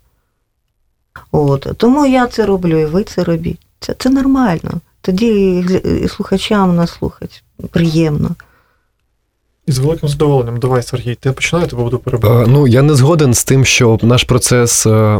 От. 1.31 1.67
Тому 1.77 2.05
я 2.05 2.27
це 2.27 2.45
роблю, 2.45 2.77
і 2.79 2.85
ви 2.85 3.03
це 3.03 3.23
робіть. 3.23 3.59
Це, 3.85 3.95
це 3.99 4.09
нормально. 4.09 4.71
Тоді 5.01 5.59
і 6.03 6.07
слухачам 6.07 6.75
нас 6.75 6.91
слухать 6.91 7.43
приємно. 7.71 8.29
і 9.67 9.71
з 9.71 9.77
великим 9.77 10.09
задоволенням. 10.09 10.59
Давай, 10.59 10.83
Сергій, 10.83 11.15
ти 11.15 11.31
починай, 11.31 11.67
тебе 11.67 11.83
буду 11.83 11.99
перебувати. 11.99 12.49
Е, 12.49 12.53
Ну, 12.53 12.67
я 12.67 12.81
не 12.81 12.95
згоден 12.95 13.33
з 13.33 13.43
тим, 13.43 13.65
що 13.65 13.99
наш 14.01 14.23
процес 14.23 14.85
е, 14.85 15.19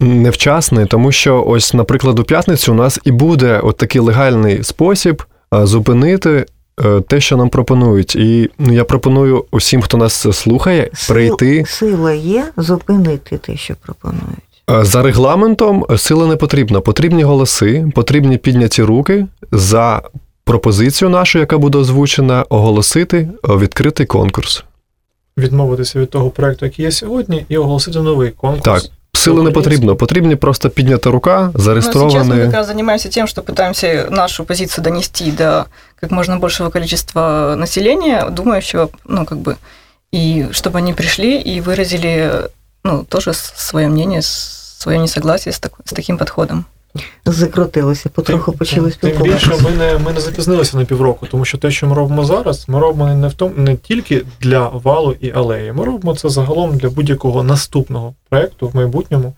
невчасний, 0.00 0.86
тому 0.86 1.12
що 1.12 1.44
ось, 1.46 1.74
наприклад, 1.74 2.18
у 2.18 2.24
п'ятницю 2.24 2.72
у 2.72 2.74
нас 2.74 3.00
і 3.04 3.10
буде 3.12 3.60
от 3.60 3.76
такий 3.76 4.00
легальний 4.00 4.64
спосіб 4.64 5.22
е, 5.54 5.66
зупинити 5.66 6.46
те, 7.08 7.20
що 7.20 7.36
нам 7.36 7.48
пропонують. 7.48 8.16
І 8.16 8.50
ну, 8.58 8.72
я 8.72 8.84
пропоную 8.84 9.44
усім, 9.50 9.82
хто 9.82 9.96
нас 9.96 10.36
слухає, 10.38 10.90
прийти 11.08 11.64
Сила 11.66 12.12
є 12.12 12.44
зупинити 12.56 13.38
те, 13.38 13.56
що 13.56 13.74
пропонують. 13.74 14.47
Е, 14.71 14.85
За 14.85 15.01
регламентом 15.01 15.85
сила 15.97 16.27
не 16.27 16.35
потрібна. 16.35 16.81
Потрібні 16.81 17.23
голоси, 17.23 17.85
потрібні 17.95 18.37
підняті 18.37 18.83
руки 18.83 19.25
за 19.51 20.01
пропозицію 20.43 21.09
нашу, 21.09 21.39
яка 21.39 21.57
буде 21.57 21.77
озвучена, 21.77 22.45
оголосити 22.49 23.17
е, 23.17 23.55
відкритий 23.57 24.05
конкурс. 24.05 24.63
Відмовитися 25.37 25.99
від 25.99 26.09
того 26.09 26.29
проекту, 26.29 26.65
який 26.65 26.85
є 26.85 26.91
сьогодні, 26.91 27.45
і 27.49 27.57
оголосити 27.57 27.99
новий 27.99 28.29
конкурс. 28.31 28.83
Так. 28.83 28.91
Сили 29.15 29.43
не 29.43 29.51
потрібно, 29.51 29.95
потрібні 29.95 30.35
просто 30.35 30.69
піднята 30.69 31.11
рука, 31.11 31.41
Но 31.41 31.51
сейчас 31.51 31.55
мы 31.55 31.61
зареєстрований. 31.63 32.45
как 32.45 32.53
раз 32.53 32.67
занимаемся 32.67 33.09
тем, 33.09 33.27
что 33.27 33.41
пытаемся 33.41 34.09
нашу 34.11 34.43
позицию 34.45 34.83
донести 34.83 35.31
до 35.31 35.65
как 36.01 36.11
можно 36.11 36.39
большего 36.39 36.69
количества 36.69 37.55
населения, 37.57 38.29
думающего, 38.31 38.89
ну, 39.05 39.25
как 39.25 39.37
бы, 39.37 39.55
и 40.13 40.45
чтобы 40.51 40.77
они 40.79 40.93
пришли 40.93 41.37
и 41.37 41.61
выразили, 41.61 42.31
ну, 42.88 43.04
тоже 43.08 43.32
свое 43.34 43.88
мнение, 43.88 44.22
свое 44.22 44.98
несогласие 44.98 45.52
с, 45.52 45.58
так- 45.60 45.80
с 45.84 45.92
таким 45.92 46.18
подходом. 46.18 46.64
Закрутилося, 47.24 48.08
потроху 48.08 48.52
почали 48.52 48.90
Тим 48.90 49.22
більше 49.22 49.50
ми 49.64 49.70
не, 49.70 49.98
ми 49.98 50.12
не 50.12 50.20
запізнилися 50.20 50.76
на 50.76 50.84
півроку, 50.84 51.26
тому 51.26 51.44
що 51.44 51.58
те, 51.58 51.70
що 51.70 51.86
ми 51.86 51.94
робимо 51.94 52.24
зараз, 52.24 52.64
ми 52.68 52.80
робимо 52.80 53.14
не 53.14 53.28
в 53.28 53.32
тому 53.32 53.52
не 53.56 53.76
тільки 53.76 54.22
для 54.40 54.68
валу 54.68 55.14
і 55.20 55.30
алеї. 55.30 55.72
Ми 55.72 55.84
робимо 55.84 56.16
це 56.16 56.28
загалом 56.28 56.78
для 56.78 56.90
будь-якого 56.90 57.42
наступного 57.42 58.14
проекту 58.28 58.68
в 58.68 58.76
майбутньому, 58.76 59.32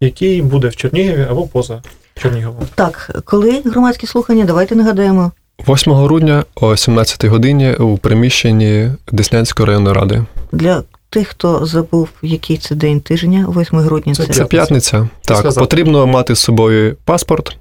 який 0.00 0.42
буде 0.42 0.68
в 0.68 0.76
Чернігові 0.76 1.26
або 1.30 1.46
поза 1.46 1.82
Черніговом. 2.14 2.62
Так, 2.74 3.22
коли 3.24 3.62
громадські 3.64 4.06
слухання, 4.06 4.44
давайте 4.44 4.74
нагадаємо. 4.74 5.32
8 5.68 5.92
грудня 5.92 6.44
о 6.54 6.76
17 6.76 7.24
годині 7.24 7.74
у 7.74 7.98
приміщенні 7.98 8.90
Деснянської 9.12 9.66
районної 9.66 9.96
ради. 9.96 10.24
Для 10.52 10.82
тих, 11.12 11.28
хто 11.28 11.66
забув, 11.66 12.08
який 12.22 12.58
це 12.58 12.74
день 12.74 13.00
тижня, 13.00 13.46
8 13.56 13.78
грудня. 13.78 14.14
Це 14.14 14.26
Це, 14.26 14.32
Це 14.32 14.44
п'ятниця. 14.44 15.08
Так, 15.24 15.36
сказав. 15.38 15.64
потрібно 15.64 16.06
мати 16.06 16.34
з 16.34 16.38
собою 16.38 16.96
паспорт, 17.04 17.56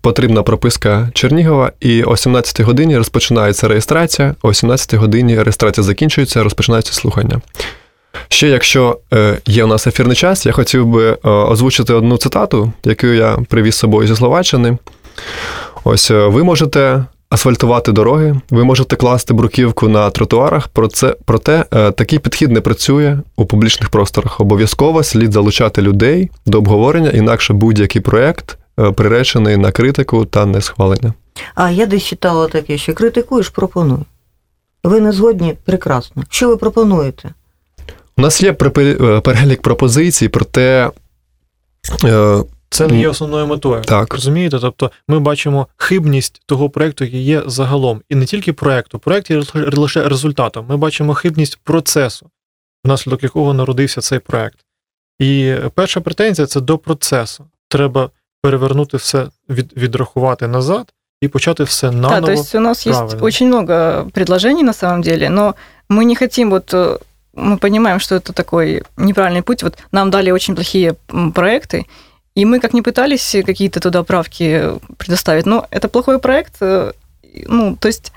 потрібна 0.00 0.42
прописка 0.42 1.10
Чернігова, 1.14 1.72
і 1.80 2.02
о 2.02 2.16
17 2.16 2.60
годині 2.60 2.96
розпочинається 2.98 3.68
реєстрація, 3.68 4.34
о 4.42 4.54
17 4.54 4.94
годині 4.94 5.42
реєстрація 5.42 5.84
закінчується, 5.84 6.42
розпочинаються 6.42 6.92
слухання. 6.92 7.40
Ще 8.28 8.48
якщо 8.48 8.98
е, 9.12 9.38
є 9.46 9.64
у 9.64 9.66
нас 9.66 9.86
ефірний 9.86 10.16
час, 10.16 10.46
я 10.46 10.52
хотів 10.52 10.86
би 10.86 11.10
е, 11.10 11.28
озвучити 11.28 11.92
одну 11.92 12.16
цитату, 12.16 12.72
яку 12.84 13.06
я 13.06 13.38
привіз 13.48 13.74
з 13.74 13.78
собою 13.78 14.08
зі 14.08 14.16
Словаччини. 14.16 14.78
Ось 15.84 16.10
е, 16.10 16.26
ви 16.26 16.44
можете 16.44 17.04
асфальтувати 17.32 17.92
дороги, 17.92 18.40
ви 18.50 18.64
можете 18.64 18.96
класти 18.96 19.34
бруківку 19.34 19.88
на 19.88 20.10
тротуарах. 20.10 20.68
Про 20.68 20.88
це, 20.88 21.16
проте 21.24 21.64
е, 21.74 21.90
такий 21.90 22.18
підхід 22.18 22.50
не 22.50 22.60
працює 22.60 23.18
у 23.36 23.46
публічних 23.46 23.88
просторах. 23.88 24.40
Обов'язково 24.40 25.02
слід 25.02 25.32
залучати 25.32 25.82
людей 25.82 26.30
до 26.46 26.58
обговорення, 26.58 27.10
інакше 27.10 27.52
будь-який 27.52 28.02
проект 28.02 28.58
е, 28.78 28.92
приречений 28.92 29.56
на 29.56 29.72
критику 29.72 30.24
та 30.24 30.46
несхвалення. 30.46 31.14
А 31.54 31.70
я 31.70 31.86
десь 31.86 32.04
читала 32.04 32.48
таке, 32.48 32.78
що 32.78 32.94
критикуєш, 32.94 33.48
пропонуй. 33.48 33.98
Ви 34.84 35.00
не 35.00 35.12
згодні? 35.12 35.54
Прекрасно. 35.64 36.22
Що 36.28 36.48
ви 36.48 36.56
пропонуєте? 36.56 37.30
У 38.16 38.22
нас 38.22 38.42
є 38.42 38.50
е, 38.50 39.20
перелік 39.20 39.62
пропозицій, 39.62 40.28
проте 40.28 40.90
Це 42.71 42.87
не 42.87 42.99
є 42.99 43.07
основною 43.07 43.47
метою. 43.47 43.81
Так. 43.81 44.13
Розумієте? 44.13 44.59
Тобто 44.61 44.91
ми 45.07 45.19
бачимо 45.19 45.67
хибність 45.77 46.41
того 46.45 46.69
проекту, 46.69 47.03
який 47.03 47.23
є 47.23 47.43
загалом. 47.45 48.01
І 48.09 48.15
не 48.15 48.25
тільки 48.25 48.53
проекту. 48.53 48.99
Проект 48.99 49.29
є 49.31 49.37
лише- 49.37 49.69
лише 49.79 50.09
результатом. 50.09 50.65
Ми 50.69 50.77
бачимо 50.77 51.13
хибність 51.13 51.59
процесу, 51.63 52.29
внаслідок 52.83 53.23
якого 53.23 53.53
народився 53.53 54.01
цей 54.01 54.19
проект. 54.19 54.57
І 55.19 55.55
перша 55.73 56.01
претензія 56.01 56.45
це 56.47 56.61
до 56.61 56.77
процесу. 56.77 57.45
Треба 57.69 58.09
перевернути 58.41 58.97
все, 58.97 59.27
від, 59.49 59.77
відрахувати 59.77 60.47
назад 60.47 60.93
і 61.21 61.27
почати 61.27 61.63
все 61.63 61.91
наново. 61.91 62.19
Да, 62.19 62.21
то 62.21 62.31
есть 62.31 62.55
у 62.55 62.59
нас 62.59 62.87
есть 62.87 62.99
правильно. 62.99 63.23
очень 63.23 63.47
много 63.47 64.07
предложений 64.13 64.63
на 64.63 64.73
самом 64.73 65.01
деле, 65.01 65.29
но 65.29 65.55
мы 65.89 66.03
не 66.03 66.15
хотим 66.15 66.49
вот 66.49 66.73
э, 66.73 66.97
мы 67.35 67.57
понимаем, 67.57 67.99
что 67.99 68.15
это 68.15 68.33
такой 68.33 68.81
неправильный 68.97 69.41
путь. 69.41 69.63
Вот 69.63 69.77
нам 69.91 70.09
дали 70.09 70.31
очень 70.31 70.55
плохие 70.55 70.93
м, 71.13 71.31
проекты, 71.31 71.83
и 72.35 72.45
мы 72.45 72.59
как 72.59 72.73
ни 72.73 72.81
пытались 72.81 73.35
какие-то 73.45 73.79
туда 73.79 74.03
правки 74.03 74.61
предоставить, 74.97 75.45
но 75.45 75.65
это 75.71 75.87
плохой 75.87 76.19
проект, 76.19 76.53
э, 76.61 76.91
ну, 77.47 77.75
то 77.75 77.87
есть 77.87 78.11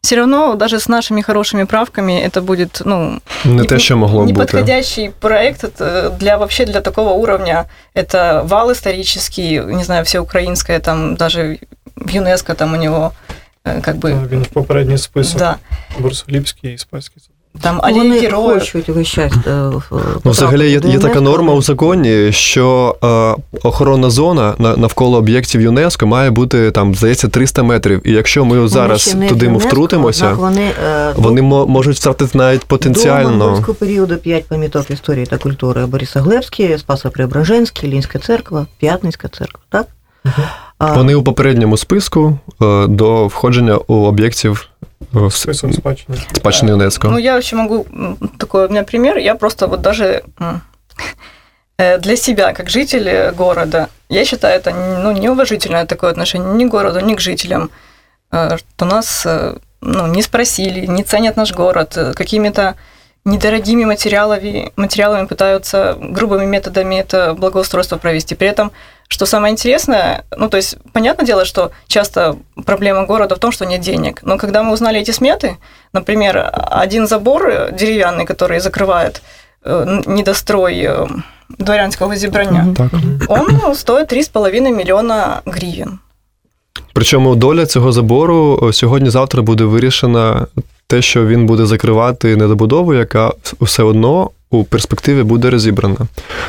все 0.00 0.16
равно 0.16 0.54
даже 0.54 0.78
с 0.78 0.88
нашими 0.88 1.20
хорошими 1.20 1.64
правками 1.64 2.22
это 2.26 2.40
будет, 2.40 2.82
ну, 2.84 3.20
не 3.44 3.64
те, 3.64 3.78
що 3.78 3.96
могло 3.96 4.20
бути. 4.20 4.32
неподходящий 4.32 5.10
проект 5.20 5.64
это 5.64 6.16
для 6.16 6.36
вообще 6.36 6.64
для 6.64 6.80
такого 6.80 7.12
уровня. 7.12 7.64
Это 7.94 8.46
вал 8.46 8.70
исторический, 8.70 9.60
не 9.60 9.84
знаю, 9.84 10.04
всеукраинское, 10.04 10.78
там 10.78 11.16
даже 11.16 11.58
в 11.96 12.10
ЮНЕСКО 12.10 12.54
там 12.54 12.74
у 12.74 12.76
него 12.76 13.12
э, 13.64 13.80
как 13.80 13.96
бы, 13.96 14.28
Він 14.28 14.42
в 14.42 14.48
попередній 14.48 14.98
список 14.98 15.38
да, 15.38 15.56
Борисоглібський 15.98 16.74
і 16.74 16.78
Спаський. 16.78 17.22
там 17.61 17.79
аллея 17.83 18.03
Вони 18.03 18.19
героев. 18.19 18.59
хочуть 18.59 18.89
весь 18.89 19.07
час. 19.07 19.33
е, 19.47 19.51
в- 19.67 19.83
Ну, 20.23 20.31
взагалі 20.31 20.71
є, 20.71 20.81
є 20.85 20.99
така 20.99 21.21
норма 21.21 21.53
у 21.53 21.61
законі, 21.61 22.31
що 22.31 22.95
е, 23.03 23.59
охоронна 23.63 24.09
зона 24.09 24.53
навколо 24.77 25.17
об'єктів 25.17 25.61
ЮНЕСКо 25.61 26.07
має 26.07 26.29
бути 26.29 26.71
там, 26.71 26.95
здається, 26.95 27.27
300 27.27 27.63
метрів. 27.63 28.01
І 28.07 28.11
якщо 28.11 28.45
ми 28.45 28.67
зараз 28.67 29.01
ще 29.01 29.11
туди 29.27 29.45
ЮНЕСКо, 29.45 29.67
втрутимося, 29.69 30.33
Вони, 30.33 30.71
е, 30.87 31.13
вони 31.15 31.41
мо- 31.41 31.67
можуть 31.67 31.97
втратити 31.97 32.37
навіть 32.37 32.59
До 32.59 32.65
потенціально. 32.67 33.29
монгольського 33.37 33.73
періоду 33.73 34.15
п'ять 34.17 34.45
пам'яток 34.47 34.91
історії 34.91 35.25
та 35.25 35.37
культури 35.37 35.85
Борисоглебський, 35.85 36.77
Спасо-Преображенський, 36.77 37.87
Лінська 37.87 38.19
церква, 38.19 38.65
П'ятницька 38.79 39.27
церква, 39.27 39.61
так? 39.69 39.85
Вони 40.95 41.15
у 41.15 41.23
попередньому 41.23 41.77
списку 41.77 42.37
е, 42.61 42.87
до 42.87 43.27
входження 43.27 43.75
у 43.87 43.93
об'єктів 43.95 44.67
в 45.11 45.29
с- 45.31 45.35
Список 45.41 45.73
спадщини. 45.73 46.17
спадщини 46.35 46.71
ЮНЕСКО. 46.71 47.07
Ну, 47.09 47.17
я 47.17 47.33
вообще 47.33 47.55
могу... 47.55 47.85
Такой 48.37 48.65
у 48.65 48.69
меня 48.69 48.83
пример. 48.83 49.17
Я 49.17 49.35
просто 49.35 49.67
вот 49.67 49.81
даже 49.81 50.23
э, 51.77 51.97
для 51.99 52.15
себя, 52.15 52.53
как 52.53 52.69
житель 52.69 53.07
э, 53.07 53.31
города, 53.31 53.87
я 54.09 54.25
считаю 54.25 54.55
это 54.59 54.71
ну, 55.03 55.11
неуважительное 55.11 55.85
такое 55.85 56.11
отношение 56.11 56.53
ни 56.53 56.65
к 56.65 56.71
городу, 56.71 56.99
ни 57.05 57.15
к 57.15 57.19
жителям. 57.21 57.69
э, 58.31 58.57
Что 58.57 58.85
нас 58.85 59.25
э, 59.25 59.55
ну, 59.81 60.07
не 60.07 60.21
спросили, 60.21 60.85
не 60.87 61.03
ценят 61.03 61.37
наш 61.37 61.53
город, 61.53 61.97
какими-то 62.15 62.75
недорогими 63.25 63.85
материалами, 63.85 64.71
материалами 64.75 65.27
пытаются 65.27 65.95
грубыми 65.99 66.45
методами 66.45 66.95
это 66.95 67.33
благоустройство 67.33 67.97
провести. 67.97 68.35
При 68.35 68.47
этом, 68.47 68.71
что 69.10 69.26
самое 69.26 69.52
интересное, 69.52 70.24
ну, 70.36 70.48
то 70.48 70.56
есть, 70.56 70.76
понятное 70.92 71.26
дело, 71.26 71.44
что 71.44 71.70
часто 71.86 72.34
проблема 72.64 73.06
города 73.06 73.34
в 73.34 73.38
том, 73.38 73.52
что 73.52 73.64
нет 73.64 73.80
денег. 73.80 74.20
Но 74.22 74.36
когда 74.38 74.62
мы 74.62 74.72
узнали 74.72 75.00
эти 75.00 75.12
сметы, 75.12 75.56
например, 75.92 76.50
один 76.82 77.06
забор 77.06 77.48
э, 77.48 77.72
деревянный, 77.72 78.24
который 78.26 78.58
закрывает 78.58 79.22
э, 79.64 79.82
н- 79.82 80.02
недострой 80.16 80.74
э, 80.74 81.06
дворянского 81.58 82.16
зібрання, 82.16 82.62
Мгм. 82.62 82.74
Так. 82.74 82.90
он 83.28 83.60
ну, 83.62 83.74
стоит 83.74 84.12
3,5 84.12 84.70
миллиона 84.76 85.40
гривен. 85.46 85.98
Причому 86.92 87.34
доля 87.36 87.66
цього 87.66 87.92
забору 87.92 88.58
о, 88.62 88.72
сьогодні-завтра 88.72 89.42
буде 89.42 89.64
вирішена 89.64 90.46
те, 90.86 91.02
що 91.02 91.26
він 91.26 91.46
буде 91.46 91.66
закривати 91.66 92.36
недобудову, 92.36 92.94
яка 92.94 93.32
все 93.60 93.82
одно 93.82 94.30
у 94.51 94.63
перспективі 94.63 95.23
буде 95.23 95.49
розібрана. 95.49 95.97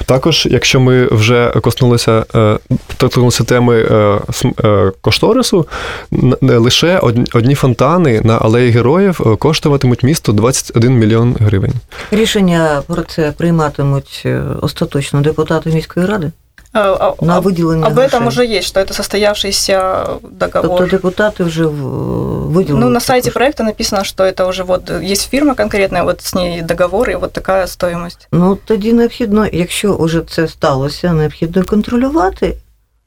Також, 0.07 0.49
якщо 0.51 0.81
ми 0.81 1.07
вже 1.07 1.51
коснулися, 1.63 2.25
е, 2.35 2.59
торкнулися 2.97 3.45
теми 3.45 3.81
е, 3.91 4.19
е, 4.65 4.93
кошторису, 5.01 5.67
лише 6.41 6.99
одні- 6.99 7.55
фонтани 7.55 8.21
на 8.25 8.39
алеї 8.39 8.71
героїв 8.71 9.37
коштуватимуть 9.39 10.03
місто 10.03 10.33
21 10.33 10.99
мільйон 10.99 11.37
гривень. 11.41 11.73
Рішення 12.11 12.83
про 12.87 13.03
це 13.03 13.33
прийматимуть 13.37 14.27
остаточно 14.61 15.21
депутати 15.21 15.71
міської 15.71 16.07
ради 16.07 16.31
на 17.22 17.34
а- 17.36 17.40
виділення 17.40 17.88
об 17.88 17.98
этом 17.98 18.10
грошей. 18.10 18.28
уже 18.28 18.46
есть, 18.58 18.68
что 18.68 18.80
это 18.80 18.94
состоявшийся 18.94 20.06
договор. 20.32 20.80
Тобто 20.80 20.86
депутати 20.96 21.44
вже 21.44 21.66
в- 21.66 22.52
виділили. 22.52 22.80
Ну, 22.80 22.90
на 22.90 23.00
ці 23.00 23.06
сайте 23.06 23.22
кошти. 23.30 23.40
проекта 23.40 23.64
написано, 23.64 24.04
что 24.04 24.24
это 24.24 24.48
уже 24.50 24.64
вот 24.64 24.92
есть 24.92 25.30
фирма 25.30 25.56
конкретная, 25.56 26.04
вот 26.04 26.22
с 26.22 26.36
ней 26.36 26.62
договор 26.62 27.10
и 27.10 27.16
вот 27.16 27.34
такая 27.34 27.68
стоимость. 27.68 28.28
Ну 28.32 28.58
тоді 28.66 28.94
необхідно, 28.94 29.48
якщо 29.54 29.98
вже 29.98 30.22
це 30.22 30.48
сталося, 30.48 31.14
необхідно 31.14 31.64
контролювати 31.64 32.56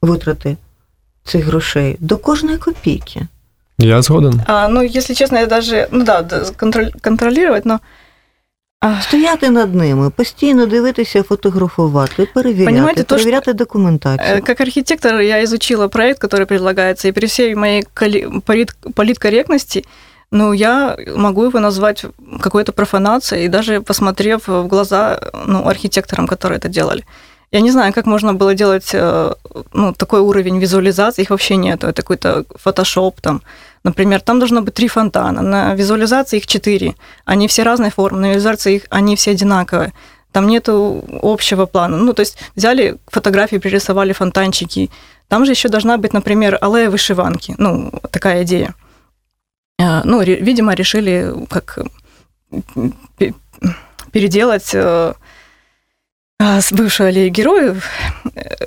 витрати 0.01 0.57
цих 1.25 1.45
грошей 1.45 1.97
до 1.99 2.17
кожної 2.17 2.57
копійки. 2.57 3.21
Я 3.77 4.01
згоден. 4.01 4.41
А, 4.47 4.67
ну, 4.67 4.81
если 4.95 5.15
честно, 5.15 5.39
я 5.39 5.45
даже, 5.45 5.87
ну 5.91 6.03
да, 6.03 6.21
д- 6.21 6.35
контроль- 6.59 6.91
контролировать, 7.03 7.65
но 7.65 7.73
а, 7.73 7.79
Стояти 9.01 9.49
над 9.49 9.75
ними, 9.75 10.09
постійно 10.09 10.65
дивитися, 10.65 11.23
фотографувати, 11.23 12.27
перевіряти, 12.33 12.65
Понімаєте, 12.65 13.03
то, 13.03 13.15
перевіряти 13.15 13.53
документацію. 13.53 14.35
э, 14.37 14.41
как 14.41 14.61
архитектор 14.61 15.21
я 15.21 15.41
изучила 15.43 15.87
проект, 15.87 16.23
который 16.23 16.45
предлагается, 16.45 17.07
и 17.07 17.11
при 17.11 17.27
всей 17.27 17.55
моей 17.55 17.83
коли- 17.93 18.41
полит- 18.45 18.93
политкорректности, 18.93 19.83
ну, 20.31 20.53
я 20.53 20.97
могу 21.15 21.45
его 21.45 21.59
назвать 21.59 22.05
какой-то 22.41 22.71
профанацией, 22.71 23.45
и 23.45 23.49
даже 23.49 23.81
посмотрев 23.81 24.47
в 24.47 24.67
глаза 24.67 25.19
ну, 25.47 25.63
архитекторам, 25.67 26.27
которые 26.27 26.57
это 26.59 26.69
делали. 26.69 27.03
Я 27.52 27.60
не 27.60 27.70
знаю, 27.70 27.92
как 27.92 28.06
можно 28.06 28.34
было 28.34 28.54
делать 28.54 28.90
э, 28.92 29.32
ну, 29.72 29.92
такой 29.92 30.20
уровень 30.20 30.58
визуализации, 30.58 31.22
их 31.22 31.30
вообще 31.30 31.56
нет, 31.56 31.84
это 31.84 32.02
какой-то 32.02 32.44
фотошоп 32.56 33.20
там. 33.20 33.42
Например, 33.84 34.20
там 34.20 34.38
должно 34.38 34.62
быть 34.62 34.74
три 34.74 34.88
фонтана, 34.88 35.42
на 35.42 35.74
визуализации 35.74 36.38
их 36.38 36.46
четыре, 36.46 36.94
они 37.24 37.46
все 37.46 37.62
разной 37.62 37.90
формы, 37.90 38.20
на 38.20 38.26
визуализации 38.34 38.76
их, 38.76 38.82
они 38.90 39.14
все 39.14 39.30
одинаковые. 39.30 39.92
Там 40.32 40.48
нету 40.48 41.04
общего 41.22 41.66
плана. 41.66 41.96
Ну, 41.96 42.12
то 42.12 42.20
есть 42.20 42.36
взяли 42.56 42.98
фотографии, 43.06 43.56
пририсовали 43.56 44.12
фонтанчики. 44.12 44.90
Там 45.28 45.46
же 45.46 45.52
еще 45.52 45.68
должна 45.68 45.96
быть, 45.96 46.12
например, 46.12 46.58
аллея 46.60 46.90
вышиванки. 46.90 47.54
Ну, 47.56 47.90
такая 48.10 48.42
идея. 48.42 48.74
А, 49.80 50.02
Ну, 50.04 50.20
видимо, 50.22 50.74
решили 50.74 51.32
как 51.48 51.78
переделать 54.12 54.70
э, 54.74 55.14
с 56.40 56.72
бывшей 56.72 57.08
аллеи 57.08 57.28
героев 57.28 57.84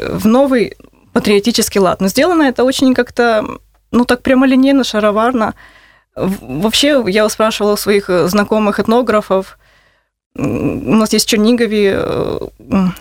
в 0.10 0.26
новый 0.28 0.76
патриотический 1.14 1.80
лад. 1.80 2.02
Но 2.02 2.08
сделано 2.08 2.44
это 2.44 2.64
очень 2.64 2.94
как-то, 2.94 3.46
ну, 3.92 4.06
так 4.06 4.22
прямолинейно, 4.22 4.84
шароварно. 4.84 5.54
В- 6.16 6.62
Вообще, 6.62 7.04
я 7.08 7.28
спрашивала 7.30 7.76
своих 7.76 8.10
э, 8.10 8.28
знакомых 8.28 8.80
этнографов, 8.80 9.58
у 10.36 10.96
нас 10.96 11.12
есть 11.12 11.26
в 11.26 11.30
Чернигове 11.30 11.96
э, 12.02 12.40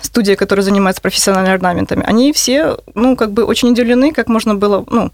студия, 0.00 0.34
которая 0.34 0.64
занимается 0.64 1.02
профессиональными 1.02 1.54
орнаментами. 1.54 2.02
Они 2.04 2.32
все, 2.32 2.78
ну, 2.94 3.16
как 3.16 3.32
бы 3.32 3.44
очень 3.44 3.70
удивлены, 3.70 4.12
как 4.12 4.28
можно 4.28 4.54
было, 4.54 4.84
ну, 4.90 5.10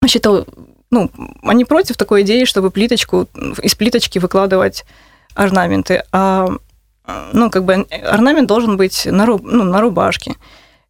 вообще-то, 0.00 0.46
ну, 0.90 1.10
они 1.42 1.64
против 1.64 1.96
такой 1.96 2.22
идеи, 2.22 2.44
чтобы 2.44 2.70
плиточку, 2.70 3.28
из 3.62 3.74
плиточки 3.74 4.18
выкладывать 4.18 4.84
орнаменты. 5.34 6.04
А, 6.12 6.48
ну, 7.32 7.50
как 7.50 7.64
бы 7.64 7.86
орнамент 8.02 8.48
должен 8.48 8.76
быть 8.76 9.06
на, 9.06 9.26
руб, 9.26 9.42
ну, 9.44 9.64
на 9.64 9.80
рубашке. 9.80 10.34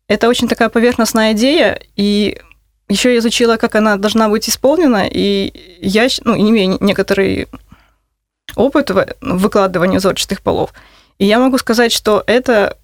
Это 0.07 0.29
очень 0.29 0.49
такая 0.49 0.69
поверхностная 0.69 1.33
идея, 1.33 1.81
и 1.97 2.39
еще 2.89 3.13
я 3.13 3.19
изучила, 3.19 3.57
как 3.57 3.75
она 3.75 3.97
должна 3.97 4.29
быть 4.29 4.49
исполнена, 4.49 5.09
и 5.11 5.53
я, 5.81 6.09
ну, 6.25 6.37
имею 6.37 6.77
некоторый 6.81 7.49
опыт 8.55 8.91
в 8.91 9.07
выкладывании 9.21 9.97
узорчатых 9.97 10.43
полов. 10.43 10.73
И 11.19 11.27
я 11.27 11.39
могу 11.39 11.59
сказать, 11.59 11.93
что 11.93 12.23
это, 12.27 12.77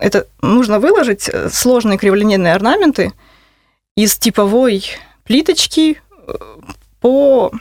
это 0.00 0.26
нужно 0.42 0.78
выложить 0.80 1.28
э, 1.28 1.48
сложные 1.50 1.98
криволинейные 1.98 2.54
орнаменты 2.54 3.12
из 3.96 4.16
типовой 4.16 4.84
плиточки 5.24 6.00
э, 6.26 6.34
по 7.00 7.52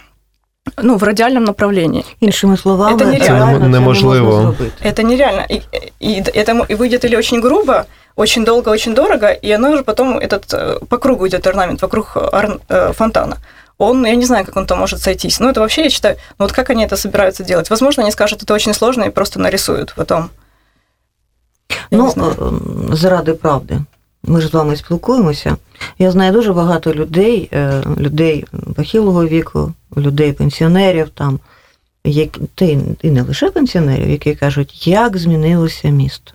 ну, 0.82 0.96
в 0.96 1.02
радиальном 1.02 1.44
направлении. 1.44 2.04
Іншими 2.20 2.56
словами, 2.56 2.98
Це 2.98 3.04
нереально. 3.06 3.46
реально 3.46 3.60
Це 3.60 3.68
неможливо. 3.68 4.14
не 4.14 4.20
можна 4.20 4.42
зробити. 4.42 4.88
Это 4.88 5.02
нереально. 5.02 5.42
И, 5.50 5.62
и 6.00 6.22
это 6.22 6.54
мо- 6.54 6.66
и 6.70 6.74
выйдет 6.76 7.04
или 7.06 7.16
очень 7.16 7.40
грубо, 7.42 7.84
очень 8.16 8.44
долго, 8.44 8.70
очень 8.72 8.94
дорого, 8.94 9.30
и 9.44 9.52
оно 9.52 9.70
уже 9.70 9.82
потом 9.82 10.18
этот 10.18 10.54
э, 10.54 10.84
по 10.86 10.98
кругу 10.98 11.26
идет 11.26 11.46
орнамент 11.46 11.82
вокруг 11.82 12.16
ор- 12.16 12.58
э, 12.68 12.92
фонтана. 12.92 13.36
Он, 13.78 14.06
я 14.06 14.14
не 14.16 14.24
знаю, 14.26 14.44
как 14.44 14.56
он 14.56 14.66
там 14.66 14.78
может 14.78 15.00
сойтись. 15.02 15.40
Но 15.40 15.48
это 15.50 15.60
вообще, 15.60 15.82
я 15.82 15.90
считаю, 15.90 16.14
ну 16.38 16.44
вот 16.44 16.52
как 16.52 16.70
они 16.70 16.84
это 16.86 16.96
собираются 16.96 17.44
делать? 17.44 17.70
Возможно, 17.70 18.02
они 18.02 18.12
скажут, 18.12 18.42
это 18.42 18.54
очень 18.54 18.74
сложно 18.74 19.04
и 19.04 19.10
просто 19.10 19.40
нарисуют 19.40 19.94
потом. 19.96 20.28
Я 21.90 21.98
не 21.98 22.04
Ну, 22.04 22.10
знаю. 22.10 22.34
е, 22.92 22.96
заради 22.96 23.32
правди. 23.32 23.78
Ми 24.22 24.40
ж 24.40 24.48
з 24.48 24.52
вами 24.52 24.76
спілкуємося. 24.76 25.56
Я 25.99 26.11
знаю 26.11 26.33
дуже 26.33 26.53
багато 26.53 26.93
людей, 26.93 27.49
е, 27.53 27.83
людей 27.97 28.45
похилого 28.75 29.27
віку, 29.27 29.73
людей, 29.97 30.33
пенсіонерів 30.33 31.09
там, 31.09 31.39
як, 32.03 32.39
та 32.55 32.65
і 33.01 33.11
не 33.11 33.21
лише 33.21 33.51
пенсіонерів, 33.51 34.09
які 34.09 34.35
кажуть, 34.35 34.87
як 34.87 35.17
змінилося 35.17 35.89
місто, 35.89 36.31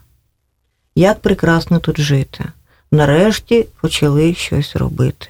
як 0.95 1.21
прекрасно 1.21 1.79
тут 1.79 2.01
жити. 2.01 2.45
Нарешті 2.93 3.67
почали 3.81 4.35
щось 4.35 4.77
робити. 4.77 5.29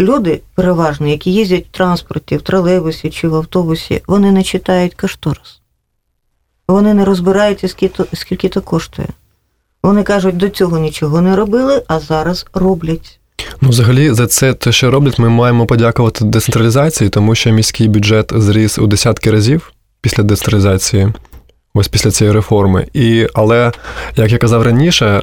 Люди, 0.00 0.40
переважно, 0.54 1.06
які 1.06 1.32
їздять 1.32 1.66
в 1.66 1.76
транспорті, 1.76 2.36
в 2.36 2.42
тролейбусі 2.42 3.10
чи 3.10 3.28
в 3.28 3.34
автобусі, 3.34 4.02
вони 4.06 4.32
не 4.32 4.42
читають 4.42 4.94
кошторис. 4.94 5.60
Вони 6.68 6.94
не 6.94 7.04
розбираються, 7.04 7.68
скільки 8.12 8.48
то 8.48 8.62
коштує. 8.62 9.08
Вони 9.82 10.02
кажуть, 10.02 10.36
до 10.36 10.48
цього 10.48 10.78
нічого 10.78 11.20
не 11.20 11.36
робили, 11.36 11.82
а 11.88 12.00
зараз 12.00 12.46
роблять. 12.54 13.19
Ну, 13.60 13.68
взагалі, 13.68 14.12
за 14.12 14.26
це 14.26 14.54
те, 14.54 14.72
що 14.72 14.90
роблять, 14.90 15.18
ми 15.18 15.28
маємо 15.28 15.66
подякувати 15.66 16.24
децентралізації, 16.24 17.10
тому 17.10 17.34
що 17.34 17.50
міський 17.50 17.88
бюджет 17.88 18.32
зріс 18.34 18.78
у 18.78 18.86
десятки 18.86 19.30
разів 19.30 19.72
після 20.00 20.22
децентралізації, 20.22 21.08
ось 21.74 21.88
після 21.88 22.10
цієї 22.10 22.34
реформи. 22.34 22.86
І, 22.92 23.26
але, 23.34 23.72
як 24.16 24.32
я 24.32 24.38
казав 24.38 24.62
раніше, 24.62 25.22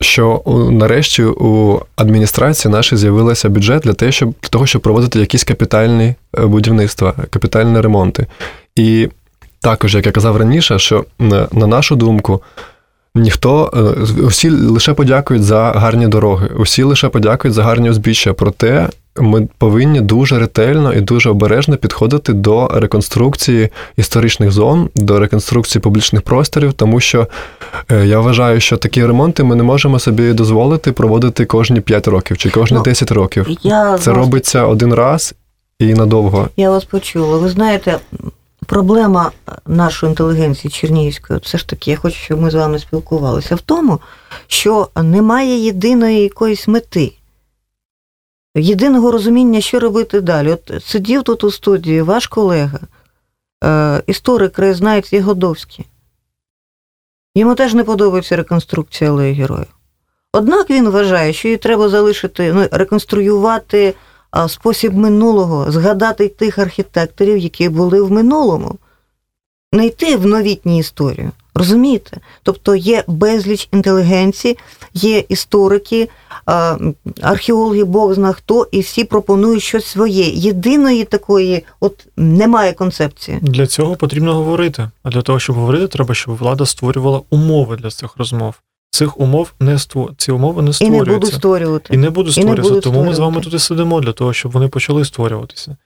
що 0.00 0.42
нарешті 0.70 1.22
у 1.22 1.80
адміністрації 1.96 2.72
нашій 2.72 2.96
з'явився 2.96 3.48
бюджет 3.48 3.82
для, 3.82 3.92
те, 3.92 4.12
щоб, 4.12 4.34
для 4.42 4.48
того, 4.48 4.66
щоб 4.66 4.82
проводити 4.82 5.20
якісь 5.20 5.44
капітальні 5.44 6.14
е, 6.38 6.46
будівництва, 6.46 7.14
капітальні 7.30 7.80
ремонти. 7.80 8.26
І 8.76 9.08
також, 9.60 9.94
як 9.94 10.06
я 10.06 10.12
казав 10.12 10.36
раніше, 10.36 10.78
що 10.78 11.04
на, 11.18 11.48
на 11.52 11.66
нашу 11.66 11.96
думку, 11.96 12.42
Ніхто 13.16 13.70
е, 14.18 14.22
усі 14.22 14.50
лише 14.50 14.92
подякують 14.94 15.44
за 15.44 15.62
гарні 15.62 16.08
дороги, 16.08 16.50
усі 16.58 16.82
лише 16.82 17.08
подякують 17.08 17.54
за 17.54 17.62
гарні 17.62 17.90
узбіччя. 17.90 18.32
Проте 18.32 18.88
ми 19.20 19.48
повинні 19.58 20.00
дуже 20.00 20.38
ретельно 20.38 20.92
і 20.94 21.00
дуже 21.00 21.30
обережно 21.30 21.76
підходити 21.76 22.32
до 22.32 22.68
реконструкції 22.74 23.68
історичних 23.96 24.50
зон, 24.52 24.88
до 24.94 25.18
реконструкції 25.18 25.82
публічних 25.82 26.22
просторів, 26.22 26.72
тому 26.72 27.00
що 27.00 27.26
е, 27.90 28.06
я 28.06 28.20
вважаю, 28.20 28.60
що 28.60 28.76
такі 28.76 29.06
ремонти 29.06 29.42
ми 29.42 29.56
не 29.56 29.62
можемо 29.62 29.98
собі 29.98 30.32
дозволити 30.32 30.92
проводити 30.92 31.44
кожні 31.44 31.80
5 31.80 32.08
років 32.08 32.38
чи 32.38 32.50
кожні 32.50 32.76
Ну, 32.76 32.82
10 32.82 33.10
років. 33.12 33.46
Я 33.62 33.98
Це 33.98 34.10
вас- 34.10 34.18
робиться 34.18 34.64
один 34.66 34.94
раз, 34.94 35.34
і 35.78 35.94
надовго. 35.94 36.48
Я 36.56 36.70
вас 36.70 36.84
почула. 36.84 37.38
Ви 37.38 37.48
знаєте, 37.48 37.98
проблема 38.66 39.32
нашої 39.66 40.10
інтелігенції 40.10 40.70
Чернігівської, 40.70 41.38
все 41.42 41.58
ж 41.58 41.68
таки, 41.68 41.90
я 41.90 41.96
хочу, 41.96 42.16
щоб 42.16 42.40
ми 42.40 42.50
з 42.50 42.54
вами 42.54 42.78
спілкувалися 42.78 43.54
в 43.54 43.60
тому, 43.60 44.00
що 44.46 44.88
немає 45.02 45.58
єдиної 45.58 46.22
якоїсь 46.22 46.68
мети. 46.68 47.12
Єдиного 48.56 49.12
розуміння, 49.12 49.60
що 49.60 49.80
робити 49.80 50.20
далі. 50.20 50.52
От 50.52 50.84
сидів 50.84 51.22
тут 51.22 51.44
у 51.44 51.50
студії 51.50 52.02
ваш 52.02 52.26
колега, 52.26 52.80
е, 53.64 54.02
історик 54.06 54.52
краєзнавець 54.52 55.12
Ягодовський. 55.12 55.86
Йому 57.34 57.54
теж 57.54 57.74
не 57.74 57.84
подобається 57.84 58.36
реконструкція 58.36 59.10
алеї 59.10 59.34
героїв. 59.34 59.66
Однак 60.32 60.70
він 60.70 60.88
вважає, 60.88 61.32
що 61.32 61.48
її 61.48 61.58
треба 61.58 61.88
залишити, 61.88 62.52
ну, 62.52 62.68
реконструювати 62.70 63.94
спосіб 64.48 64.94
минулого, 64.94 65.72
згадати 65.72 66.28
тих 66.28 66.58
архітекторів, 66.58 67.38
які 67.38 67.68
були 67.68 68.02
в 68.02 68.10
минулому, 68.10 68.76
не 69.72 69.86
йти 69.86 70.16
в 70.16 70.26
новітню 70.26 70.78
історію. 70.78 71.30
Розумієте? 71.54 72.20
Тобто 72.42 72.76
є 72.76 73.04
безліч 73.06 73.68
інтелігенції, 73.72 74.58
є 74.94 75.24
історики, 75.28 76.08
археологи, 77.22 77.84
Бог 77.84 78.14
зна 78.14 78.32
хто, 78.32 78.68
і 78.70 78.80
всі 78.80 79.04
пропонують 79.04 79.62
щось 79.62 79.86
своє. 79.86 80.24
Єдиної 80.28 81.04
такої, 81.04 81.64
от 81.80 82.06
немає 82.16 82.72
концепції. 82.72 83.38
Для 83.42 83.66
цього 83.66 83.96
потрібно 83.96 84.34
говорити. 84.34 84.90
А 85.02 85.10
для 85.10 85.22
того, 85.22 85.38
щоб 85.38 85.56
говорити, 85.56 85.88
треба, 85.88 86.14
щоб 86.14 86.36
влада 86.36 86.66
створювала 86.66 87.20
умови 87.30 87.76
для 87.76 87.90
цих 87.90 88.16
розмов. 88.16 88.54
Цих 88.96 89.20
умов 89.20 89.52
не 89.60 89.78
ство... 89.78 90.10
ці 90.16 90.32
умови 90.32 90.62
не 90.62 90.66
І 90.66 90.68
не 90.68 90.72
створюються. 90.72 91.12
буду 91.12 91.26
створювати. 91.26 91.94
І 91.94 91.96
не 91.96 92.10
буду 92.10 92.32
створюватися. 92.32 92.80
Тому 92.80 93.04
ми 93.04 93.14
з 93.14 93.18
вами 93.18 93.32
створювати. 93.32 93.44
тут 93.44 93.54
і 93.54 93.58
сидимо 93.58 94.00
для 94.00 94.12
того, 94.12 94.32
щоб 94.32 94.52
вони 94.52 94.68
почали 94.68 95.04
створюватися. 95.04 95.76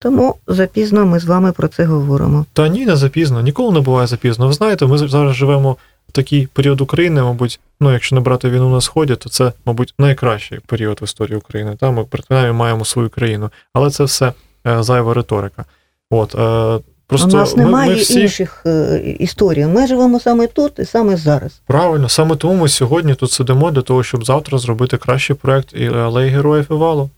Тому 0.00 0.34
запізно 0.46 1.06
ми 1.06 1.20
з 1.20 1.24
вами 1.24 1.52
про 1.52 1.68
це 1.68 1.84
говоримо. 1.84 2.46
Та 2.52 2.68
ні, 2.68 2.86
не 2.86 2.96
запізно, 2.96 3.42
ніколи 3.42 3.72
не 3.72 3.80
буває 3.80 4.06
запізно. 4.06 4.46
Ви 4.46 4.52
знаєте, 4.52 4.86
ми 4.86 4.98
зараз 4.98 5.36
живемо 5.36 5.76
в 6.08 6.12
такий 6.12 6.46
період 6.46 6.80
України, 6.80 7.22
мабуть, 7.22 7.60
ну 7.80 7.92
якщо 7.92 8.14
не 8.14 8.20
брати 8.20 8.50
війну 8.50 8.70
на 8.70 8.80
сході, 8.80 9.16
то 9.16 9.28
це, 9.28 9.52
мабуть, 9.64 9.94
найкращий 9.98 10.58
період 10.66 11.02
в 11.02 11.04
історії 11.04 11.36
України. 11.36 11.76
Та 11.80 11.90
ми 11.90 12.04
принаймні 12.04 12.58
маємо 12.58 12.84
свою 12.84 13.08
країну, 13.08 13.50
але 13.72 13.90
це 13.90 14.04
все 14.04 14.32
е, 14.66 14.82
зайва 14.82 15.14
риторика. 15.14 15.64
От 16.10 16.34
е, 16.34 16.80
просто 17.18 17.36
У 17.36 17.40
нас 17.40 17.56
немає 17.56 17.90
ми 17.90 17.96
всі 17.96 18.20
інших 18.20 18.62
е, 18.66 18.98
історій. 19.18 19.66
Ми 19.66 19.86
живемо 19.86 20.20
саме 20.20 20.46
тут 20.46 20.78
і 20.78 20.84
саме 20.84 21.16
зараз. 21.16 21.60
правильно, 21.66 22.08
саме 22.08 22.36
тому 22.36 22.54
ми 22.54 22.68
сьогодні 22.68 23.14
тут 23.14 23.30
сидимо 23.30 23.70
для 23.70 23.82
того, 23.82 24.02
щоб 24.02 24.24
завтра 24.24 24.58
зробити 24.58 24.96
кращий 24.96 25.36
проект 25.36 25.72
і 25.74 25.86
алеї 25.86 26.30
героїв 26.30 26.66
і 26.70 26.74
валу. 26.74 27.10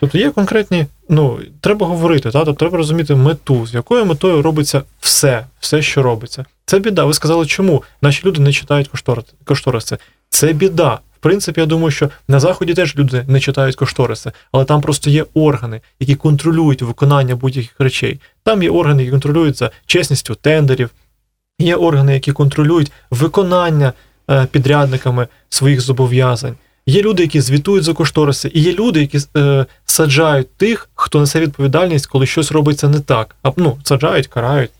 Тобто 0.00 0.18
є 0.18 0.30
конкретні, 0.30 0.86
ну, 1.08 1.38
треба 1.60 1.86
говорити, 1.86 2.30
та? 2.30 2.44
Тобто 2.44 2.58
треба 2.58 2.76
розуміти 2.76 3.14
мету, 3.14 3.66
з 3.66 3.74
якою 3.74 4.06
метою 4.06 4.42
робиться 4.42 4.82
все, 5.00 5.46
все, 5.60 5.82
що 5.82 6.02
робиться. 6.02 6.44
Це 6.66 6.78
біда. 6.78 7.04
Ви 7.04 7.14
сказали, 7.14 7.46
чому 7.46 7.82
наші 8.02 8.26
люди 8.26 8.40
не 8.40 8.52
читають 8.52 8.90
кошторис- 8.90 9.32
кошториси. 9.44 9.98
Це 10.28 10.52
біда. 10.52 10.98
Принципі, 11.26 11.60
я 11.60 11.66
думаю, 11.66 11.90
що 11.90 12.10
на 12.28 12.40
заході 12.40 12.74
теж 12.74 12.96
люди 12.96 13.24
не 13.28 13.40
читають 13.40 13.76
кошториси, 13.76 14.32
але 14.52 14.64
там 14.64 14.80
просто 14.80 15.10
є 15.10 15.24
органи, 15.34 15.80
які 16.00 16.14
контролюють 16.14 16.82
виконання 16.82 17.36
будь-яких 17.36 17.74
речей. 17.78 18.20
Там 18.42 18.62
є 18.62 18.70
органи, 18.70 19.02
які 19.02 19.10
контролюють 19.10 19.56
за 19.56 19.70
чесністю 19.86 20.34
тендерів, 20.34 20.90
є 21.58 21.76
органи, 21.76 22.14
які 22.14 22.32
контролюють 22.32 22.92
виконання 23.10 23.92
е, 24.30 24.46
підрядниками 24.50 25.26
своїх 25.48 25.80
зобов'язань. 25.80 26.54
Є 26.86 27.02
люди, 27.02 27.22
які 27.22 27.40
звітують 27.40 27.84
за 27.84 27.94
кошториси, 27.94 28.50
і 28.54 28.60
є 28.60 28.72
люди, 28.72 29.00
які 29.00 29.18
е, 29.36 29.66
саджають 29.84 30.56
тих, 30.56 30.88
хто 30.94 31.20
несе 31.20 31.40
відповідальність, 31.40 32.06
коли 32.06 32.26
щось 32.26 32.52
робиться 32.52 32.88
не 32.88 33.00
так. 33.00 33.36
А 33.42 33.52
ну, 33.56 33.78
саджають, 33.84 34.26
карають 34.26 34.70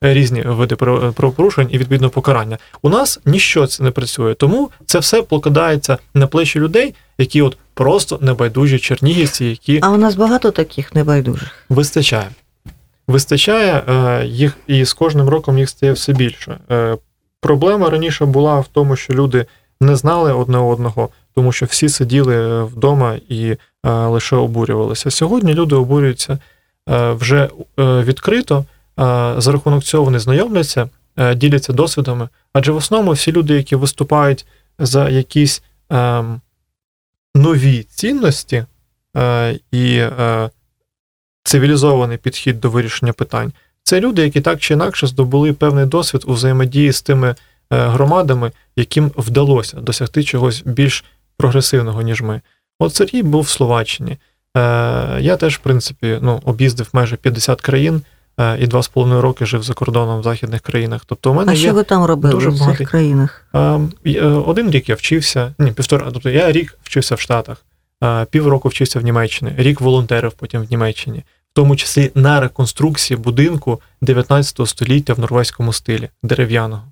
різні 0.00 0.42
види 0.42 0.74
право- 0.76 1.12
правопорушень 1.12 1.68
і 1.70 1.78
відповідно 1.78 2.10
покарання. 2.10 2.58
У 2.82 2.88
нас 2.88 3.20
ніщо 3.24 3.66
це 3.66 3.82
не 3.82 3.90
працює, 3.90 4.34
тому 4.34 4.70
це 4.86 4.98
все 4.98 5.22
покладається 5.22 5.98
на 6.14 6.26
плечі 6.26 6.60
людей, 6.60 6.94
які 7.18 7.42
от 7.42 7.56
просто 7.74 8.18
небайдужі 8.22 8.78
чернігівці, 8.78 9.44
які 9.44 9.78
А 9.82 9.90
у 9.90 9.96
нас 9.96 10.14
багато 10.14 10.50
таких 10.50 10.94
небайдужих. 10.94 11.64
вистачає. 11.68 12.28
Вистачає 13.08 13.82
е, 13.88 14.26
їх, 14.26 14.56
і 14.66 14.84
з 14.84 14.92
кожним 14.92 15.28
роком 15.28 15.58
їх 15.58 15.68
стає 15.68 15.92
все 15.92 16.12
більше. 16.12 16.58
Е, 16.70 16.96
проблема 17.40 17.90
раніше 17.90 18.24
була 18.26 18.60
в 18.60 18.68
тому, 18.72 18.96
що 18.96 19.12
люди 19.14 19.46
не 19.80 19.96
знали 19.96 20.32
одне 20.32 20.58
одного, 20.58 21.08
тому 21.34 21.52
що 21.52 21.66
всі 21.66 21.88
сиділи 21.88 22.36
е, 22.36 22.62
вдома 22.62 23.16
і 23.28 23.46
е, 23.50 23.56
лише 23.90 24.36
обурювалися. 24.36 25.10
Сьогодні 25.10 25.54
люди 25.54 25.74
обурюються 25.74 26.38
е, 26.90 27.12
вже 27.12 27.44
е, 27.44 27.48
відкрито. 28.02 28.64
За 29.38 29.52
рахунок 29.52 29.84
цього 29.84 30.04
вони 30.04 30.18
знайомляться, 30.18 30.88
е, 31.16 31.34
діляться 31.34 31.72
досвідами. 31.72 32.28
Адже 32.52 32.72
в 32.72 32.76
основному 32.76 33.12
всі 33.12 33.32
люди, 33.32 33.54
які 33.54 33.76
виступають 33.76 34.46
за 34.78 35.08
якісь 35.08 35.62
ем, 35.90 36.40
нові 37.34 37.82
цінності 37.82 38.64
е, 39.16 39.58
і 39.72 39.96
е, 39.96 40.50
цивілізований 41.44 42.18
підхід 42.18 42.60
до 42.60 42.70
вирішення 42.70 43.12
питань. 43.12 43.52
Це 43.82 44.00
люди, 44.00 44.22
які 44.22 44.40
так 44.40 44.60
чи 44.60 44.74
інакше 44.74 45.06
здобули 45.06 45.52
певний 45.52 45.86
досвід 45.86 46.22
у 46.26 46.32
взаємодії 46.32 46.92
з 46.92 47.02
тими 47.02 47.34
громадами, 47.70 48.52
яким 48.76 49.12
вдалося 49.16 49.76
досягти 49.80 50.24
чогось 50.24 50.62
більш 50.66 51.04
прогресивного, 51.36 52.02
ніж 52.02 52.22
ми. 52.22 52.40
От 52.78 52.94
Сергій 52.94 53.22
був 53.22 53.42
в 53.42 53.48
Словаччині. 53.48 54.18
Я 55.20 55.36
теж, 55.40 55.56
в 55.56 55.58
принципі, 55.58 56.18
ну, 56.22 56.40
об'їздив 56.44 56.88
майже 56.92 57.16
50 57.16 57.60
країн 57.60 58.02
і 58.60 58.66
два 58.66 58.82
з 58.82 58.88
половиною 58.88 59.22
роки 59.22 59.46
жив 59.46 59.62
за 59.62 59.74
кордоном 59.74 60.20
в 60.20 60.22
західних 60.22 60.60
країнах. 60.60 61.02
Тобто, 61.06 61.30
у 61.30 61.34
мене 61.34 61.52
А 61.52 61.54
є 61.54 61.60
що 61.60 61.74
ви 61.74 61.82
там 61.84 62.04
робили 62.04 62.34
дуже 62.34 62.48
в 62.50 62.58
багатий- 62.60 62.86
країнах? 62.86 63.44
Е, 63.54 63.80
е, 64.06 64.22
Один 64.24 64.70
рік 64.70 64.88
я 64.88 64.94
вчився, 64.94 65.54
ні, 65.58 65.72
півтора, 65.72 66.10
тобто 66.12 66.30
я 66.30 66.52
рік 66.52 66.78
вчився 66.82 67.14
в 67.14 67.20
Штатах, 67.20 67.64
е, 68.04 68.24
півроку 68.30 68.68
вчився 68.68 69.00
в 69.00 69.02
Німеччині, 69.04 69.52
рік 69.56 69.80
волонтерив 69.80 70.32
потім 70.32 70.62
в 70.62 70.70
Німеччині, 70.70 71.18
в 71.18 71.52
тому 71.52 71.76
числі 71.76 72.10
на 72.14 72.40
реконструкції 72.40 73.16
будинку 73.18 73.80
19 74.02 74.66
століття 74.66 75.14
в 75.14 75.18
норвезькому 75.18 75.72
стилі, 75.72 76.08
дерев'яного. 76.22 76.82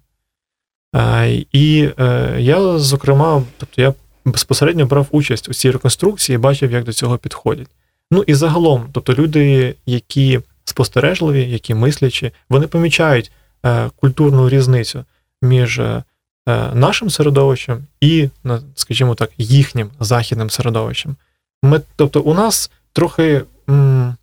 Е, 0.96 1.44
І 1.52 1.88
е, 1.98 2.36
я, 2.38 2.78
зокрема, 2.78 3.42
тобто 3.58 3.82
я 3.82 3.94
безпосередньо 4.24 4.86
брав 4.86 5.06
участь 5.10 5.48
у 5.48 5.54
цій 5.54 5.70
реконструкції 5.70 6.34
і 6.34 6.38
бачив, 6.38 6.72
як 6.72 6.84
до 6.84 6.92
цього 6.92 7.18
підходять. 7.18 7.68
Ну 8.10 8.24
і 8.26 8.34
загалом, 8.34 8.86
тобто 8.92 9.14
люди, 9.14 9.74
які 9.86 10.40
спостережливі, 10.68 11.50
які 11.50 11.74
мислячі, 11.74 12.32
вони 12.48 12.66
помічають 12.66 13.32
е, 13.66 13.90
культурну 13.96 14.48
різницю 14.48 15.04
між 15.42 15.78
е, 15.78 16.02
е, 16.48 16.70
нашим 16.74 17.10
середовищем 17.10 17.86
і, 18.00 18.28
скажімо 18.74 19.14
так, 19.14 19.30
їхнім 19.38 19.90
західним 20.00 20.50
середовищем. 20.50 21.16
Ми, 21.62 21.80
тобто, 21.96 22.20
у 22.20 22.34
нас 22.34 22.70
трохи 22.92 23.42
м, 23.70 24.16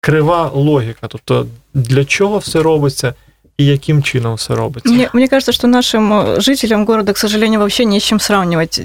крива 0.00 0.50
логіка. 0.54 1.08
Тобто, 1.08 1.46
для 1.74 2.04
чого 2.04 2.38
все 2.38 2.62
робиться 2.62 3.14
і 3.58 3.66
яким 3.66 4.02
чином 4.02 4.34
все 4.34 4.54
робиться. 4.54 4.92
Мне, 4.92 5.10
мне 5.12 5.28
кажется, 5.28 5.52
что 5.52 5.68
нашим 5.68 6.40
жителям 6.40 6.84
города, 6.84 7.12
к 7.12 7.18
сожалению, 7.18 7.60
вообще 7.60 7.84
не 7.84 7.96
с 7.96 8.02
чем 8.02 8.20
сравнивать. 8.20 8.80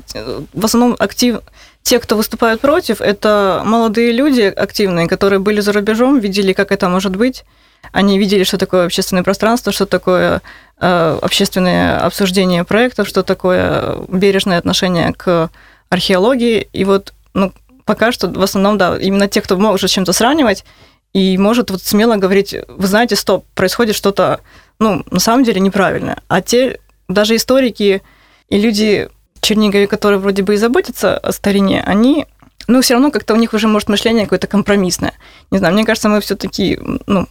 В 0.54 0.66
основном 0.66 0.96
актив... 1.00 1.40
те, 1.86 2.00
кто 2.00 2.18
выступают 2.18 2.62
против, 2.62 3.00
это 3.00 3.62
молодые 3.64 4.12
люди 4.12 4.42
активные, 4.42 5.08
которые 5.08 5.38
были 5.38 5.60
за 5.60 5.72
рубежом, 5.72 6.18
видели, 6.18 6.52
как 6.52 6.72
это 6.72 6.90
может 6.90 7.16
быть. 7.16 7.46
Они 7.92 8.18
видели, 8.18 8.44
что 8.44 8.58
такое 8.58 8.86
общественное 8.86 9.22
пространство, 9.22 9.72
что 9.72 9.86
такое 9.86 10.42
э, 10.82 11.20
общественное 11.22 12.00
обсуждение 12.00 12.64
проектов, 12.64 13.08
что 13.08 13.22
такое 13.22 13.98
бережное 14.08 14.58
отношение 14.58 15.14
к 15.14 15.52
археологии. 15.90 16.68
И 16.74 16.86
вот 16.86 17.14
ну, 17.36 17.54
пока 17.86 18.12
что 18.12 18.30
в 18.30 18.42
основном, 18.42 18.80
да, 18.80 18.98
именно 18.98 19.28
те, 19.28 19.42
кто 19.42 19.56
может 19.56 19.92
с 19.92 19.94
чем-то 19.94 20.12
сравнивать 20.12 20.66
и 21.14 21.38
может 21.38 21.70
вот 21.70 21.84
смело 21.84 22.16
говорить, 22.16 22.56
вы 22.68 22.88
знаете, 22.88 23.16
стоп, 23.16 23.46
происходит 23.54 23.96
что-то 23.96 24.40
ну, 24.80 25.04
на 25.12 25.20
самом 25.20 25.44
деле 25.44 25.62
неправильно. 25.62 26.20
А 26.30 26.42
те, 26.42 26.80
даже 27.08 27.36
историки 27.36 28.02
и 28.50 28.60
люди 28.60 29.08
Чернигове, 29.45 29.87
которые 29.87 30.19
вроде 30.19 30.43
бы 30.43 30.55
и 30.55 30.59
заботятся 30.59 31.17
о 31.17 31.33
старине, 31.33 31.83
они, 31.87 32.27
ну, 32.69 32.81
все 32.81 32.95
равно 32.95 33.11
как-то 33.11 33.35
у 33.35 33.37
них 33.37 33.55
уже, 33.55 33.69
может, 33.69 33.89
мышление 33.89 34.25
какое-то 34.25 34.47
компромиссное. 34.47 35.13
Не 35.51 35.59
знаю, 35.59 35.75
мне 35.75 35.85
кажется, 35.85 36.09
мы 36.09 36.21
все-таки, 36.21 36.79
ну, 37.07 37.27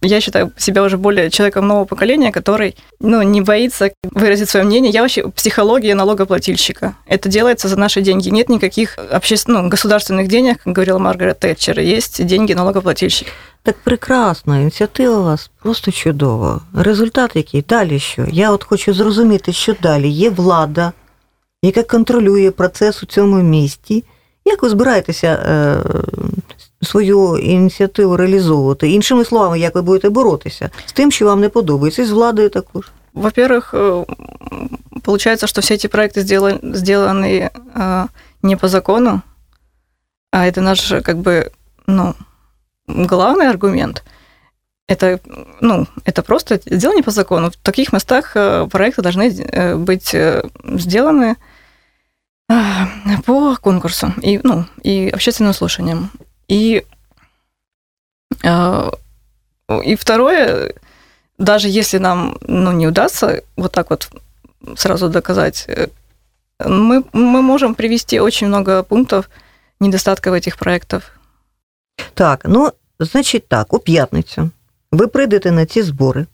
я 0.00 0.20
считаю 0.20 0.52
себя 0.56 0.82
уже 0.82 0.96
более 0.96 1.30
человеком 1.30 1.66
нового 1.66 1.84
поколения, 1.84 2.30
который, 2.30 2.76
ну, 3.00 3.22
не 3.22 3.40
боится 3.40 3.90
выразить 4.04 4.48
свое 4.48 4.64
мнение. 4.64 4.92
Я 4.92 5.02
вообще 5.02 5.28
психология 5.28 5.94
налогоплательщика. 5.94 6.94
Это 7.06 7.28
делается 7.28 7.68
за 7.68 7.76
наши 7.76 8.00
деньги. 8.00 8.28
Нет 8.28 8.48
никаких 8.48 8.96
общественных, 9.10 9.62
ну, 9.62 9.68
государственных 9.68 10.28
денег, 10.28 10.62
как 10.62 10.72
говорила 10.72 10.98
Маргарет 10.98 11.40
Тэтчер. 11.40 11.80
Есть 11.80 12.24
деньги 12.24 12.52
налогоплательщика. 12.54 13.30
Так 13.62 13.76
прекрасно, 13.84 14.60
ініціатива 14.60 15.18
у 15.18 15.24
вас 15.24 15.50
просто 15.62 15.92
чудова. 15.92 16.60
Результат 16.74 17.36
який? 17.36 17.64
Далі 17.68 17.98
що? 17.98 18.26
Я 18.32 18.52
от 18.52 18.64
хочу 18.64 18.94
зрозуміти, 18.94 19.52
що 19.52 19.74
далі. 19.82 20.08
Є 20.08 20.30
влада, 20.30 20.92
яка 21.62 21.82
контролює 21.82 22.50
процес 22.50 23.02
у 23.02 23.06
цьому 23.06 23.42
місті, 23.42 24.04
Як 24.48 24.62
ви 24.62 24.68
збираєтеся 24.68 25.28
е, 25.28 25.76
свою 26.82 27.36
ініціативу 27.36 28.16
реалізовувати? 28.16 28.90
Іншими 28.90 29.24
словами, 29.24 29.58
як 29.58 29.74
ви 29.74 29.82
будете 29.82 30.08
боротися 30.08 30.70
з 30.86 30.92
тим, 30.92 31.10
що 31.10 31.26
вам 31.26 31.40
не 31.40 31.48
подобається, 31.48 32.02
і 32.02 32.04
з 32.04 32.10
владою 32.10 32.48
також? 32.48 32.90
Во-первых, 33.14 33.74
э, 33.74 34.04
получается, 35.02 35.46
что 35.46 35.60
все 35.60 35.74
эти 35.74 35.88
проекты 35.88 36.20
сделаны, 36.20 36.58
сделаны 36.74 37.50
э, 37.74 38.06
не 38.42 38.56
по 38.56 38.68
закону, 38.68 39.22
а 40.30 40.46
это 40.46 40.60
наш 40.60 40.92
как 41.02 41.16
бы, 41.16 41.50
ну, 41.86 42.14
главный 42.86 43.48
аргумент. 43.48 44.04
Это, 44.88 45.18
ну, 45.60 45.86
это 46.04 46.22
просто 46.22 46.60
сделано 46.66 47.02
по 47.02 47.10
закону. 47.10 47.48
В 47.48 47.56
таких 47.56 47.92
местах 47.92 48.36
э, 48.36 48.68
проекты 48.70 49.02
должны 49.02 49.28
э, 49.28 49.76
быть 49.76 50.14
э, 50.14 50.42
сделаны 50.78 51.24
э, 51.24 51.36
по 53.24 53.56
конкурсу 53.56 54.12
и, 54.22 54.40
ну, 54.42 54.64
и 54.82 55.10
общественным 55.14 55.52
слушаниям. 55.54 56.10
И, 56.48 56.84
э, 58.44 58.90
и 59.84 59.96
второе, 59.96 60.74
даже 61.38 61.68
если 61.68 61.98
нам 61.98 62.38
ну, 62.40 62.72
не 62.72 62.86
удастся 62.86 63.42
вот 63.56 63.72
так 63.72 63.90
вот 63.90 64.10
сразу 64.76 65.08
доказать, 65.08 65.64
э, 65.68 65.88
мы, 66.64 67.04
мы 67.12 67.42
можем 67.42 67.74
привести 67.74 68.20
очень 68.20 68.48
много 68.48 68.82
пунктов 68.82 69.28
недостатков 69.80 70.34
этих 70.34 70.56
проектов. 70.56 71.02
Так, 72.14 72.40
ну, 72.44 72.72
значить 72.98 73.48
так, 73.48 73.72
у 73.72 73.78
п'ятницю 73.78 74.50
ви 74.92 75.06
прийдете 75.06 75.50
на 75.50 75.66
ці 75.66 75.82
збори 75.82 76.26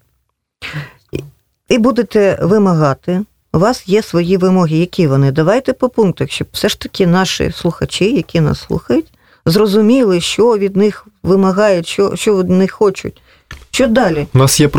і- 1.12 1.24
і 1.68 1.78
будете 1.78 2.38
вимагати. 2.42 3.24
у 3.53 3.59
вас 3.59 3.83
є 3.87 4.01
свої 4.01 4.37
вимоги, 4.37 4.77
які 4.77 5.07
вони. 5.07 5.31
Давайте 5.31 5.73
по 5.73 5.89
пунктах, 5.89 6.31
щоб 6.31 6.47
все 6.51 6.69
ж 6.69 6.79
таки 6.79 7.07
наші 7.07 7.51
слухачі, 7.55 8.15
які 8.15 8.41
нас 8.41 8.59
слухають, 8.61 9.05
зрозуміли, 9.45 10.21
що 10.21 10.57
від 10.57 10.75
них 10.75 11.07
вимагають, 11.23 11.87
що, 11.87 12.15
що 12.15 12.37
від 12.37 12.49
них 12.49 12.71
хочуть. 12.71 13.21
Що 13.71 13.87
далі? 13.87 14.27
У 14.33 14.37
нас 14.37 14.59
є 14.59 14.69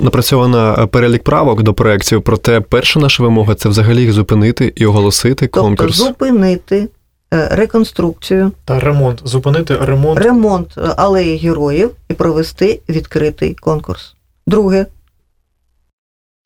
напрацьована 0.00 0.74
е, 0.82 0.86
перелік 0.86 1.22
правок 1.22 1.62
до 1.62 1.74
проєктів, 1.74 2.22
проте 2.22 2.60
перша 2.60 3.00
наша 3.00 3.22
вимога 3.22 3.54
це 3.54 3.68
взагалі 3.68 4.00
їх 4.00 4.12
зупинити 4.12 4.72
і 4.76 4.86
оголосити 4.86 5.46
Тобто 5.46 5.60
конкурс. 5.62 5.96
зупинити 5.96 6.88
е, 7.34 7.48
реконструкцію, 7.52 8.52
Та 8.64 8.80
ремонт, 8.80 9.20
зупинити 9.24 9.76
ремонт. 9.76 10.18
ремонт 10.20 10.78
е, 10.78 10.80
алеї 10.96 11.36
героїв 11.36 11.90
і 12.08 12.14
провести 12.14 12.80
відкритий 12.88 13.54
конкурс. 13.54 14.14
Друге, 14.46 14.86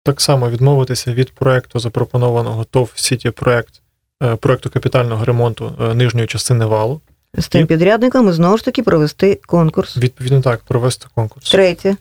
Так 0.07 0.21
само 0.21 0.51
відмовитися 0.51 1.13
від 1.13 1.33
проекту, 1.33 1.79
запропонованого 1.79 2.65
ТОВ 2.65 2.93
Сіті 2.95 3.31
проект 3.31 3.81
е, 4.23 4.37
проекту 4.37 4.71
капітального 4.71 5.25
ремонту 5.25 5.73
е, 5.81 5.95
нижньої 5.95 6.27
частини 6.27 6.65
валу. 6.67 7.01
з 7.39 7.49
тим 7.49 7.63
І- 7.63 7.67
підрядником 7.67 8.29
і 8.29 8.33
знову 8.33 8.59
ж 8.59 8.65
таки 8.65 8.83
провести 8.83 9.41
конкурс. 9.47 9.97
Відповідно 9.97 10.41
так, 10.41 10.61
провести 10.65 11.07
конкурс. 11.15 11.51
Третє. 11.51 11.97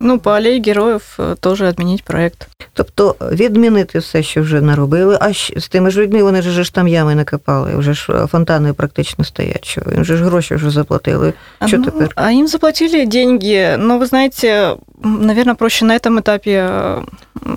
Ну, 0.00 0.18
по 0.20 0.30
аллее 0.36 0.60
героев 0.60 1.02
э, 1.18 1.36
тоже 1.40 1.66
отменить 1.68 2.04
проект. 2.04 2.48
Тобто 2.72 3.16
відмінити 3.32 3.98
все, 3.98 4.22
що 4.22 4.42
вже 4.42 4.60
наробили, 4.60 5.18
а 5.20 5.28
щ- 5.28 5.60
з 5.60 5.68
тими 5.68 5.90
ж 5.90 6.00
людьми 6.00 6.22
вони 6.22 6.42
ж 6.42 6.62
ж 6.64 6.74
там 6.74 6.88
ями 6.88 7.14
накопали, 7.14 7.76
вже 7.76 7.94
ж 7.94 8.12
е, 8.12 8.26
фонтани 8.26 8.72
практично 8.72 9.24
стоять. 9.24 9.64
Що 9.64 9.82
їм 9.92 10.04
же 10.04 10.16
ж 10.16 10.24
гроші 10.24 10.54
вже 10.54 10.70
заплатили. 10.70 11.32
Що 11.66 11.78
ну, 11.78 11.84
тепер? 11.84 12.12
А 12.14 12.30
им 12.30 12.48
заплатили 12.48 13.06
деньги, 13.06 13.76
но 13.78 13.98
вы 13.98 14.06
знаете, 14.06 14.76
наверное, 15.04 15.54
проще 15.54 15.84
на 15.84 15.96
этом 15.96 16.20
этапе 16.20 16.50
э, 16.50 17.04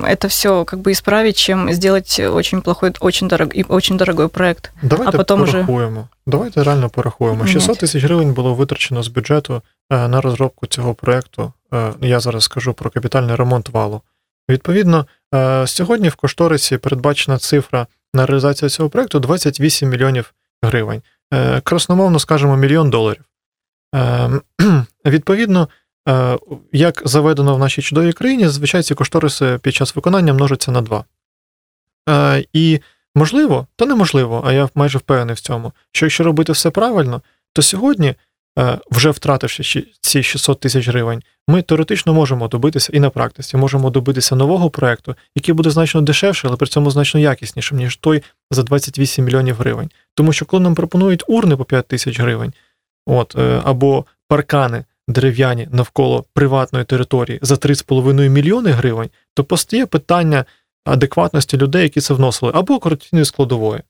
это 0.03 0.27
все 0.27 0.65
как 0.65 0.79
бы 0.79 0.91
исправить, 0.91 1.37
чем 1.37 1.71
сделать 1.73 2.19
очень 2.33 2.61
плохой, 2.61 2.91
очень, 2.99 3.27
дорог, 3.27 3.49
и 3.55 3.65
очень 3.67 3.97
дорогой 3.97 4.27
проект. 4.27 4.71
Давайте 4.83 5.17
А 5.17 5.23
потім 5.23 5.41
уже- 5.41 5.51
порахуємо. 5.51 6.07
Давайте 6.26 6.64
реально 6.64 6.90
порахуємо. 6.90 7.44
Міняти. 7.44 7.60
600 7.60 7.78
тисяч 7.78 8.04
гривень 8.04 8.34
було 8.34 8.54
витрачено 8.54 9.02
з 9.02 9.08
бюджету 9.08 9.62
е, 9.90 10.08
на 10.08 10.20
розробку 10.20 10.66
цього 10.66 10.94
проекту. 10.94 11.52
Е, 11.74 11.92
Я 12.00 12.20
зараз 12.20 12.44
скажу 12.44 12.74
про 12.74 12.90
капітальний 12.90 13.36
ремонт 13.36 13.68
валу. 13.68 14.02
Відповідно, 14.48 15.06
е, 15.34 15.66
сьогодні 15.66 16.08
в 16.08 16.14
кошторисі 16.14 16.78
передбачена 16.78 17.38
цифра 17.38 17.86
на 18.14 18.26
реалізацію 18.26 18.68
цього 18.68 18.88
проекту 18.88 19.20
28 19.20 19.88
мільйонів 19.88 20.34
гривень. 20.62 21.02
Красномовно 21.62 22.18
скажемо 22.18 22.56
мільйон 22.56 22.90
доларів. 22.90 23.24
Відповідно, 25.06 25.68
як 26.72 27.02
заведено 27.04 27.54
в 27.54 27.58
нашій 27.58 27.82
чудовій 27.82 28.12
країні, 28.12 28.44
зазвичай 28.44 28.82
ці 28.82 28.94
кошториси 28.94 29.58
під 29.62 29.74
час 29.74 29.96
виконання 29.96 30.32
множаться 30.32 30.70
на 30.70 30.80
2. 30.82 31.04
І 32.52 32.80
Можливо, 33.16 33.66
та 33.76 33.86
неможливо, 33.86 34.42
а 34.46 34.52
я 34.52 34.68
майже 34.74 34.98
впевнений 34.98 35.34
в 35.34 35.40
цьому, 35.40 35.72
що 35.92 36.06
якщо 36.06 36.24
робити 36.24 36.52
все 36.52 36.70
правильно, 36.70 37.22
то 37.52 37.62
сьогодні, 37.62 38.14
е, 38.58 38.78
вже 38.90 39.10
втративши 39.10 39.86
ці 40.00 40.22
600 40.22 40.60
тисяч 40.60 40.88
гривень, 40.88 41.22
ми 41.48 41.62
теоретично 41.62 42.14
можемо 42.14 42.48
добитися 42.48 42.90
і 42.92 43.00
на 43.00 43.10
практиці 43.10 43.56
можемо 43.56 43.90
добитися 43.90 44.36
нового 44.36 44.70
проекту, 44.70 45.14
який 45.34 45.54
буде 45.54 45.70
значно 45.70 46.00
дешевше, 46.00 46.48
але 46.48 46.56
при 46.56 46.68
цьому 46.68 46.90
значно 46.90 47.20
якіснішим, 47.20 47.78
ніж 47.78 47.96
той 47.96 48.22
за 48.50 48.62
28 48.62 49.24
мільйонів 49.24 49.56
гривень. 49.56 49.90
Тому 50.14 50.32
що 50.32 50.44
коли 50.44 50.62
нам 50.62 50.74
пропонують 50.74 51.24
урни 51.26 51.56
по 51.56 51.64
5 51.64 51.88
тисяч 51.88 52.20
гривень, 52.20 52.52
от, 53.06 53.36
е, 53.38 53.60
або 53.64 54.04
паркани 54.28 54.84
дерев'яні 55.08 55.68
навколо 55.70 56.24
приватної 56.34 56.84
території 56.84 57.38
за 57.42 57.54
3,5 57.54 58.28
мільйони 58.28 58.70
гривень, 58.70 59.10
то 59.34 59.44
постає 59.44 59.86
питання 59.86 60.44
адекватності 60.86 61.56
людей, 61.56 61.82
які 61.82 62.00
це 62.00 62.14
вносили, 62.14 62.52
або 62.54 62.78
корупційної 62.78 63.24
складової. 63.24 63.82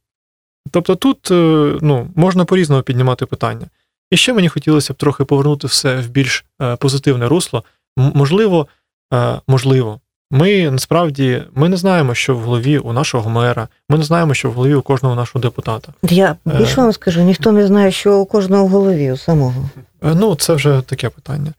Тобто 0.70 0.96
тут 0.96 1.30
е, 1.30 1.34
ну, 1.80 2.08
можна 2.14 2.44
по-різному 2.44 2.82
піднімати 2.82 3.26
питання. 3.26 3.66
І 4.10 4.16
ще 4.16 4.32
мені 4.32 4.48
хотілося 4.48 4.92
б 4.92 4.96
трохи 4.96 5.24
повернути 5.24 5.66
все 5.66 5.96
в 5.96 6.08
більш 6.08 6.44
е, 6.62 6.76
позитивне 6.76 7.28
русло. 7.28 7.64
Можливо, 7.96 8.66
е, 9.14 9.40
можливо, 9.46 10.00
ми 10.30 10.70
насправді 10.70 11.42
ми 11.54 11.68
не 11.68 11.76
знаємо, 11.76 12.14
що 12.14 12.36
в 12.36 12.40
голові 12.40 12.78
у 12.78 12.92
нашого 12.92 13.30
мера, 13.30 13.68
ми 13.88 13.98
не 13.98 14.04
знаємо, 14.04 14.34
що 14.34 14.50
в 14.50 14.52
голові 14.52 14.74
у 14.74 14.82
кожного 14.82 15.14
нашого 15.14 15.42
депутата. 15.42 15.92
Я 16.02 16.36
більше 16.44 16.80
вам 16.80 16.92
скажу, 16.92 17.22
ніхто 17.22 17.52
не 17.52 17.66
знає, 17.66 17.92
що 17.92 18.18
у 18.18 18.26
кожного 18.26 18.64
в 18.64 18.68
голові 18.68 19.12
у 19.12 19.16
самого. 19.16 19.70
Ну, 20.02 20.34
це 20.34 20.54
вже 20.54 20.82
таке 20.86 21.08
питання. 21.08 21.52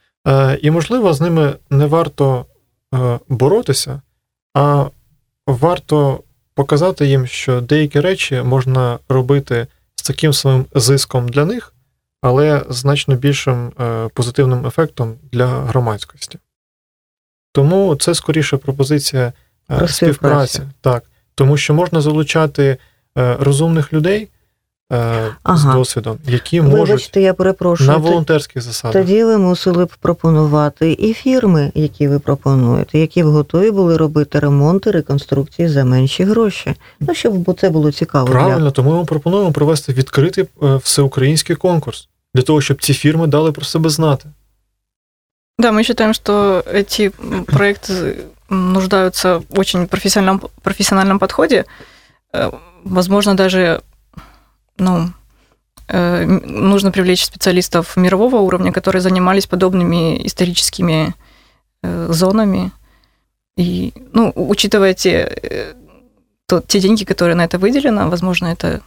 І, 0.61 0.71
можливо, 0.71 1.13
з 1.13 1.21
ними 1.21 1.53
не 1.69 1.85
варто 1.85 2.45
боротися, 3.29 4.01
а 4.53 4.85
варто 5.47 6.23
показати 6.53 7.07
їм, 7.07 7.27
що 7.27 7.61
деякі 7.61 7.99
речі 7.99 8.41
можна 8.41 8.99
робити 9.09 9.67
з 9.95 10.03
таким 10.03 10.33
самим 10.33 10.65
зиском 10.75 11.29
для 11.29 11.45
них, 11.45 11.73
але 12.21 12.65
значно 12.69 13.15
більшим 13.15 13.71
е, 13.79 14.09
позитивним 14.13 14.67
ефектом 14.67 15.15
для 15.31 15.47
громадськості. 15.47 16.39
Тому 17.51 17.95
це 17.95 18.15
скоріше 18.15 18.57
пропозиція 18.57 19.33
е, 19.71 19.87
співпраці. 19.87 20.61
Так, 20.81 21.03
тому 21.35 21.57
що 21.57 21.73
можна 21.73 22.01
залучати 22.01 22.77
е, 23.17 23.35
розумних 23.39 23.93
людей 23.93 24.29
е, 24.92 25.28
з 25.28 25.32
Ага. 25.42 25.74
досвідом, 25.74 26.18
які 26.26 26.60
можуть 26.60 26.88
Вибачте, 26.88 27.20
я 27.20 27.34
перепрошую. 27.34 27.90
на 27.90 27.94
Т- 27.96 28.00
волонтерських 28.00 28.62
засадах. 28.62 28.92
Тоді 28.92 29.24
ви 29.24 29.38
мусили 29.38 29.84
б 29.84 29.90
пропонувати 30.00 30.96
і 30.98 31.14
фірми, 31.14 31.72
які 31.74 32.08
ви 32.08 32.18
пропонуєте, 32.18 32.98
які 32.98 33.22
б 33.22 33.26
готові 33.26 33.70
були 33.70 33.96
робити 33.96 34.38
ремонти, 34.38 34.90
реконструкції 34.90 35.68
за 35.68 35.84
менші 35.84 36.24
гроші. 36.24 36.74
Ну, 37.00 37.14
щоб 37.14 37.34
бо 37.34 37.52
це 37.52 37.70
було 37.70 37.92
цікаво. 37.92 38.26
Правильно, 38.28 38.70
тому 38.70 38.98
ми 38.98 39.04
пропонуємо 39.04 39.52
провести 39.52 39.92
відкритий 39.92 40.44
е, 40.62 40.76
всеукраїнський 40.76 41.56
конкурс 41.56 42.08
для 42.34 42.42
того, 42.42 42.60
щоб 42.60 42.82
ці 42.82 42.94
фірми 42.94 43.26
дали 43.26 43.52
про 43.52 43.64
себе 43.64 43.90
знати. 43.90 44.28
Да, 45.58 45.70
мы 45.72 45.84
считаем, 45.84 46.14
что 46.14 46.64
эти 46.74 47.12
м, 47.32 47.44
проекты 47.44 48.16
м, 48.50 48.72
нуждаются 48.72 49.36
в 49.36 49.44
очень 49.58 49.86
профессиональном, 49.86 50.40
профессиональном 50.62 51.18
подходе. 51.18 51.64
Э, 52.34 52.50
Возможно, 52.84 53.34
даже 53.34 53.80
ну, 54.77 55.09
э, 55.87 56.25
нужно 56.25 56.91
привлечь 56.91 57.25
специалистов 57.25 57.97
мирового 57.97 58.37
уровня, 58.37 58.71
которые 58.71 59.01
занимались 59.01 59.47
подобными 59.47 60.25
историческими 60.25 61.13
э, 61.83 62.07
зонами. 62.11 62.71
И, 63.57 63.93
ну, 64.13 64.31
учитывая 64.35 64.93
те, 64.93 65.29
э, 65.41 65.73
то- 66.47 66.61
те 66.61 66.79
деньги, 66.79 67.03
которые 67.03 67.35
на 67.35 67.45
это 67.45 67.57
выделено, 67.57 68.09
возможно, 68.09 68.47
это 68.47 68.81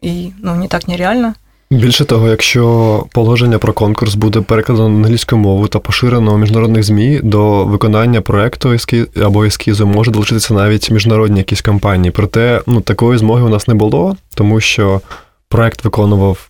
и 0.00 0.32
ну, 0.38 0.56
не 0.56 0.68
так 0.68 0.88
нереально. 0.88 1.36
Більше 1.72 2.04
того, 2.04 2.28
якщо 2.28 3.04
положення 3.12 3.58
про 3.58 3.72
конкурс 3.72 4.14
буде 4.14 4.40
перекладено 4.40 4.88
на 4.88 4.94
англійську 4.96 5.36
мову 5.36 5.68
та 5.68 5.78
поширено 5.78 6.34
у 6.34 6.38
міжнародних 6.38 6.82
ЗМІ, 6.82 7.20
до 7.22 7.64
виконання 7.64 8.20
проекту 8.20 8.76
або 9.22 9.44
ескізу 9.44 9.86
може 9.86 10.10
долучитися 10.10 10.54
навіть 10.54 10.90
міжнародні 10.90 11.38
якісь 11.38 11.62
компанії. 11.62 12.10
Проте 12.10 12.60
ну, 12.66 12.80
такої 12.80 13.18
змоги 13.18 13.42
у 13.42 13.48
нас 13.48 13.68
не 13.68 13.74
було, 13.74 14.16
тому 14.34 14.60
що 14.60 15.00
проект 15.48 15.84
виконував 15.84 16.48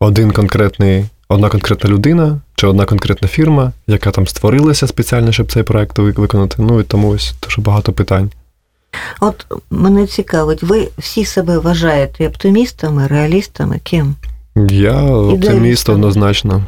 один 0.00 0.30
конкретний, 0.30 1.04
одна 1.28 1.48
конкретна 1.48 1.90
людина 1.90 2.40
чи 2.54 2.66
одна 2.66 2.84
конкретна 2.84 3.28
фірма, 3.28 3.72
яка 3.86 4.10
там 4.10 4.26
створилася 4.26 4.86
спеціально, 4.86 5.32
щоб 5.32 5.52
цей 5.52 5.62
проект 5.62 5.98
ви- 5.98 6.10
виконати. 6.10 6.56
Ну 6.58 6.80
і 6.80 6.82
тому 6.82 7.08
ось 7.08 7.34
дуже 7.42 7.60
багато 7.60 7.92
питань. 7.92 8.30
От 9.19 9.45
мене 9.69 10.07
цікавить, 10.07 10.63
ви 10.63 10.89
всі 10.97 11.25
себе 11.25 11.57
вважаєте 11.57 12.27
оптимістами, 12.27 13.07
реалістами, 13.07 13.79
ким? 13.83 14.15
Я 14.69 15.01
оптиміст 15.01 15.43
Ідеалістом. 15.47 15.95
однозначно. 15.95 16.63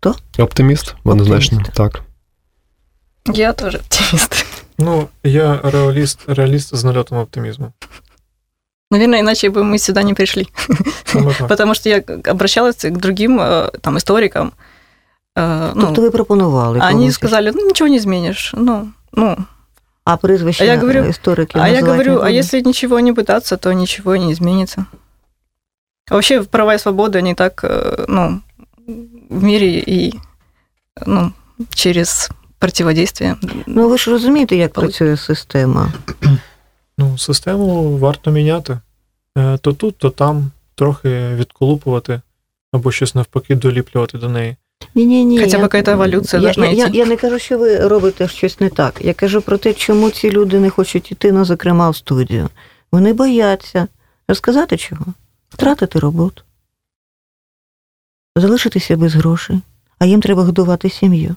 Хто? 0.00 0.14
Оптиміст, 0.38 0.94
однозначно, 1.04 1.58
Оптиміст. 1.58 1.76
так. 1.76 2.02
Я 3.36 3.52
тоже 3.52 3.78
оптимист. 3.78 4.46
Ну, 4.78 5.08
я 5.24 5.60
реаліст, 5.64 6.18
реаліст 6.26 6.74
з 6.76 6.84
нальотом 6.84 7.18
оптимізму. 7.18 7.72
Наверное, 8.90 9.20
иначе 9.20 9.48
бы 9.50 9.62
мы 9.62 9.78
сюда 9.78 10.02
не 10.02 10.14
пришли. 10.14 10.46
Саме 11.04 11.34
так. 11.34 11.48
Потому 11.48 11.74
что 11.74 11.88
я 11.88 12.02
обращалась 12.30 12.76
к 12.76 12.90
другим 12.90 13.40
э, 13.40 13.70
там 13.80 13.96
историкам. 13.96 14.52
э, 15.38 15.72
ну, 15.74 15.82
Тобто 15.86 16.02
ви 16.02 16.10
пропонували. 16.10 16.78
они 16.80 16.92
когось? 16.92 17.14
сказали, 17.14 17.52
ну 17.54 17.66
ничего 17.66 17.88
не 17.88 17.96
изменишь. 17.96 18.52
Ну, 18.56 18.88
ну. 19.12 19.36
А 20.04 20.16
прізвище 20.16 20.64
А 20.64 20.66
я 20.66 20.78
говорю- 20.78 21.08
істориків 21.08 21.60
А 21.60 21.68
я 21.68 21.74
називати 21.74 21.92
говорю, 21.92 22.10
не 22.10 22.16
а 22.16 22.20
будемо? 22.20 22.38
если 22.38 22.62
ничего 22.62 23.00
не 23.00 23.12
пытаться, 23.12 23.58
то 23.58 23.72
ничего 23.72 24.14
и 24.14 24.18
не 24.18 24.32
изменится. 24.32 24.84
А 26.10 26.14
вообще 26.14 26.42
права 26.42 26.74
и 26.74 26.78
свободы, 26.78 27.18
они 27.18 27.34
так, 27.34 27.64
э, 27.64 28.04
ну, 28.08 28.40
в 29.30 29.42
мире 29.42 29.66
и, 29.66 30.12
ну, 31.06 31.32
через 31.74 32.30
противодействие. 32.58 33.36
Ну 33.66 33.88
ви 33.88 33.98
ж 33.98 34.10
розумієте, 34.10 34.56
як 34.56 34.72
Коли- 34.72 34.86
працює 34.86 35.16
система. 35.16 35.92
Ну, 36.98 37.18
систему 37.18 37.98
варто 37.98 38.30
міняти. 38.30 38.78
Е, 39.38 39.58
То 39.58 39.72
тут, 39.72 39.98
то 39.98 40.10
там, 40.10 40.50
трохи 40.74 41.34
відколупувати, 41.34 42.20
або 42.72 42.92
щось 42.92 43.14
навпаки 43.14 43.54
доліплювати 43.54 44.18
до 44.18 44.28
неї. 44.28 44.56
Ні, 44.95 45.05
ні, 45.05 45.25
ні. 45.25 45.39
Хотя 45.39 45.57
бы 45.57 45.63
какая-то 45.63 45.91
эволюция 45.91 46.39
я, 46.39 46.41
должна 46.41 46.65
я, 46.65 46.71
я, 46.71 46.89
я 46.93 47.05
не 47.05 47.17
кажу, 47.17 47.39
що 47.39 47.57
ви 47.57 47.87
робите 47.87 48.27
щось 48.27 48.59
не 48.59 48.69
так. 48.69 48.99
Я 49.01 49.13
кажу 49.13 49.41
про 49.41 49.57
те, 49.57 49.73
чому 49.73 50.09
ці 50.09 50.31
люди 50.31 50.59
не 50.59 50.69
хочуть 50.69 51.11
іти, 51.11 51.31
ну, 51.31 51.45
зокрема, 51.45 51.89
в 51.89 51.95
студію. 51.95 52.49
Вони 52.91 53.13
бояться 53.13 53.87
розказати 54.27 54.77
чого? 54.77 55.05
Втратити 55.49 55.99
роботу, 55.99 56.43
залишитися 58.35 58.97
без 58.97 59.15
грошей, 59.15 59.59
а 59.99 60.05
їм 60.05 60.21
треба 60.21 60.43
годувати 60.43 60.89
сім'ю. 60.89 61.35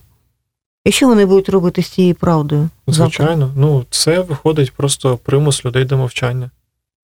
І 0.84 0.93
що 0.93 1.09
вони 1.09 1.26
будуть 1.26 1.49
робити 1.49 1.82
з 1.82 1.89
цією 1.89 2.14
правдою? 2.14 2.68
завтра? 2.86 3.07
Звичайно, 3.07 3.53
ну 3.57 3.84
це 3.91 4.20
виходить 4.20 4.72
просто 4.72 5.16
примус 5.16 5.64
людей 5.64 5.84
до 5.84 5.97
мовчання. 5.97 6.51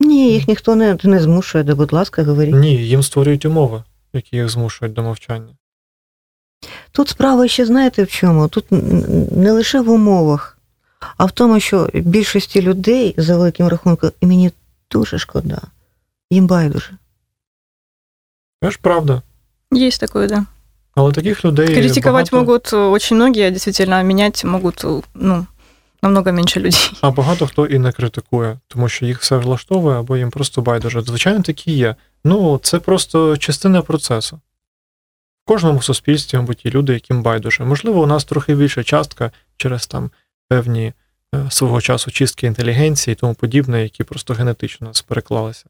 Ні, 0.01 0.33
їх 0.33 0.49
ніхто 0.49 0.75
не, 0.75 0.99
не 1.05 1.21
змушує, 1.21 1.65
да, 1.65 1.75
будь 1.75 1.93
ласка, 1.93 2.25
говоріть. 2.25 2.55
Ні, 2.55 2.75
їм 2.75 3.03
створюють 3.03 3.45
умови, 3.45 3.83
які 4.13 4.37
їх 4.37 4.49
змушують 4.49 4.95
до 4.95 5.03
мовчання. 5.03 5.55
Тут 6.93 7.09
справа 7.09 7.49
ще 7.49 7.67
знаєте 7.67 8.03
в 8.03 8.09
чому? 8.09 8.49
Тут 8.49 8.65
не 9.37 9.53
лише 9.53 9.81
в 9.81 9.91
умовах, 9.91 10.59
а 11.17 11.25
в 11.25 11.31
тому, 11.31 11.61
що 11.61 11.91
більшості 11.95 12.63
людей 12.63 13.15
за 13.17 13.37
великим 13.37 13.69
рахунком, 13.69 14.11
і 14.21 14.27
мені 14.27 14.53
дуже 14.91 15.19
шкода, 15.19 15.59
їм 16.31 16.47
байдуже. 16.47 16.91
Це 18.63 18.71
ж 18.71 18.79
правда. 18.83 19.23
Есть 19.73 20.01
такое, 20.01 20.29
да. 20.29 20.45
Але 20.95 21.13
таких 21.13 21.45
людей. 21.45 21.67
Критиковать 21.67 22.31
багато, 22.31 22.37
могут 22.37 22.73
э, 22.73 22.91
очень 22.91 23.17
многие, 23.17 23.47
а 23.47 23.51
действительно 23.51 24.03
менять 24.03 24.45
могут, 24.45 24.85
э, 24.85 25.03
ну, 25.15 25.47
намного 26.03 26.33
меньше 26.33 26.61
людей. 26.61 26.91
А 27.01 27.11
багато 27.11 27.47
хто 27.47 27.67
і 27.67 27.79
не 27.79 27.93
критикує, 27.93 28.59
тому 28.69 28.89
що 28.89 29.07
їх 29.07 29.21
все 29.21 29.37
влаштовує, 29.37 29.99
або 29.99 30.17
їм 30.17 30.31
просто 30.31 30.63
байдуже. 30.63 31.03
Звичайно, 31.03 31.43
такі 31.43 31.73
є. 31.73 31.95
Ну, 32.25 32.61
це 32.63 32.79
просто 32.79 33.37
частина 33.37 33.83
процесу. 33.83 34.41
В 35.45 35.47
кожному 35.47 35.83
суспільстві, 35.83 36.39
мабуть, 36.39 36.65
є 36.65 36.71
люди, 36.71 36.93
яким 36.93 37.23
байдуже. 37.23 37.65
Можливо, 37.65 38.03
у 38.03 38.07
нас 38.07 38.25
трохи 38.25 38.55
більша 38.55 38.83
частка 38.83 39.31
через 39.57 39.87
там 39.87 40.11
певні 40.49 40.93
е, 41.35 41.51
свого 41.51 41.81
часу 41.81 42.11
чистки 42.11 42.47
інтелігенції 42.47 43.13
і 43.13 43.15
тому 43.15 43.35
подібне, 43.35 43.83
які 43.83 44.05
просто 44.05 44.35
генетично 44.35 44.87
у 44.87 44.91
нас 44.91 45.03
переклалися. 45.03 45.65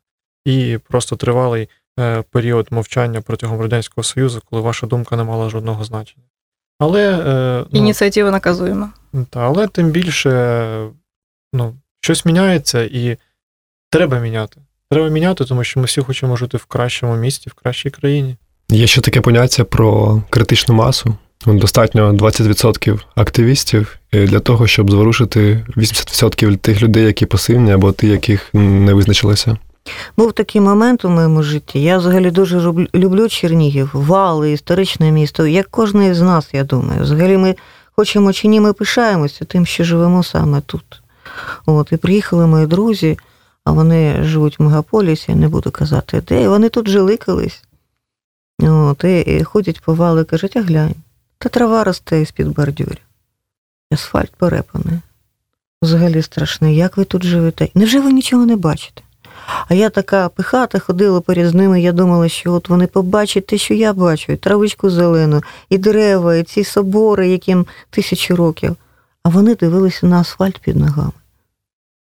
І 0.44 0.78
просто 0.88 1.16
тривалий 1.16 1.68
е, 2.00 2.22
період 2.22 2.66
мовчання 2.70 3.20
протягом 3.20 3.60
Радянського 3.60 4.02
Союзу, 4.02 4.42
коли 4.50 4.62
ваша 4.62 4.86
думка 4.86 5.16
не 5.16 5.24
мала 5.24 5.50
жодного 5.50 5.84
значення. 5.84 6.26
Але, 6.78 7.18
е, 7.18 7.66
ну, 7.70 7.80
Инициатива 7.80 8.30
наказуема. 8.30 8.92
та, 9.30 9.40
але 9.40 9.68
тим 9.68 9.90
більше 9.90 10.90
ну, 11.52 11.76
щось 12.00 12.24
міняється 12.24 12.82
і 12.82 13.16
треба 13.90 14.18
міняти. 14.18 14.60
Треба 14.90 15.08
міняти, 15.08 15.44
тому 15.44 15.64
що 15.64 15.80
ми 15.80 15.86
всі 15.86 16.00
хочемо 16.00 16.36
жити 16.36 16.56
в 16.56 16.64
кращому 16.64 17.16
місті, 17.16 17.50
в 17.50 17.54
кращій 17.54 17.90
країні. 17.90 18.36
Є 18.68 18.86
ще 18.86 19.00
таке 19.00 19.20
поняття 19.20 19.64
про 19.64 20.22
критичну 20.30 20.74
масу. 20.74 21.14
Достатньо 21.46 22.12
20% 22.12 23.00
активістів 23.14 23.98
е, 24.12 24.26
для 24.26 24.40
того, 24.40 24.66
щоб 24.66 24.90
зворушити 24.90 25.66
80% 25.76 26.56
тих 26.56 26.82
людей, 26.82 27.04
які 27.04 27.26
пасивні, 27.26 27.72
або 27.72 27.92
ті, 27.92 28.08
яких 28.08 28.54
не 28.54 28.94
визначилися. 28.94 29.56
Був 30.16 30.32
такий 30.32 30.60
момент 30.60 31.04
у 31.04 31.08
моєму 31.08 31.42
житті. 31.42 31.82
Я 31.82 31.98
взагалі 31.98 32.30
дуже 32.30 32.72
люблю, 32.94 33.28
Чернігів, 33.28 33.90
вали, 33.92 34.52
історичне 34.52 35.10
місто, 35.12 35.46
як 35.46 35.66
кожен 35.70 36.14
з 36.14 36.20
нас, 36.20 36.48
я 36.52 36.64
думаю. 36.64 37.02
Взагалі 37.02 37.36
ми 37.36 37.54
хочемо 37.96 38.32
чи 38.32 38.48
ні, 38.48 38.60
ми 38.60 38.72
пишаємося 38.72 39.44
тим, 39.44 39.66
що 39.66 39.84
живемо 39.84 40.22
саме 40.22 40.60
тут. 40.60 41.02
От, 41.66 41.92
і 41.92 41.96
приїхали 41.96 42.46
мої 42.46 42.66
друзі, 42.66 43.18
а 43.64 43.72
вони 43.72 44.16
живуть 44.22 44.58
в 44.58 44.62
мегаполісі, 44.62 45.34
не 45.34 45.48
буду 45.48 45.70
казати, 45.70 46.22
де. 46.28 46.42
І 46.42 46.48
вони 46.48 46.68
тут 46.68 46.88
жили 46.88 47.16
колись. 47.16 47.62
От, 48.62 49.04
і, 49.04 49.44
ходять 49.44 49.80
по 49.80 49.94
валу 49.94 50.20
і 50.20 50.24
кажуть, 50.24 50.56
а 50.56 50.62
глянь, 50.62 50.94
та 51.38 51.48
трава 51.48 51.84
росте 51.84 52.24
з-під 52.24 52.48
бордюрів. 52.48 52.98
Асфальт 53.90 54.30
перепаний. 54.36 55.00
Взагалі 55.82 56.22
страшний, 56.22 56.76
як 56.76 56.96
ви 56.96 57.04
тут 57.04 57.24
живете? 57.24 57.68
Невже 57.74 58.00
ви 58.00 58.12
нічого 58.12 58.46
не 58.46 58.56
бачите? 58.56 59.02
А 59.68 59.74
я 59.74 59.90
така 59.90 60.28
пихата 60.28 60.78
ходила 60.78 61.20
поряд 61.20 61.48
з 61.48 61.54
ними, 61.54 61.82
я 61.82 61.92
думала, 61.92 62.28
що 62.28 62.52
от 62.52 62.68
вони 62.68 62.86
побачать 62.86 63.46
те, 63.46 63.58
що 63.58 63.74
я 63.74 63.92
бачу, 63.92 64.32
і 64.32 64.36
травичку 64.36 64.90
зелену, 64.90 65.42
і 65.68 65.78
дерева, 65.78 66.36
і 66.36 66.42
ці 66.42 66.64
собори, 66.64 67.28
яким 67.28 67.66
тисячі 67.90 68.34
років. 68.34 68.76
А 69.22 69.28
вони 69.28 69.54
дивилися 69.54 70.06
на 70.06 70.20
асфальт 70.20 70.58
під 70.58 70.76
ногами. 70.76 71.12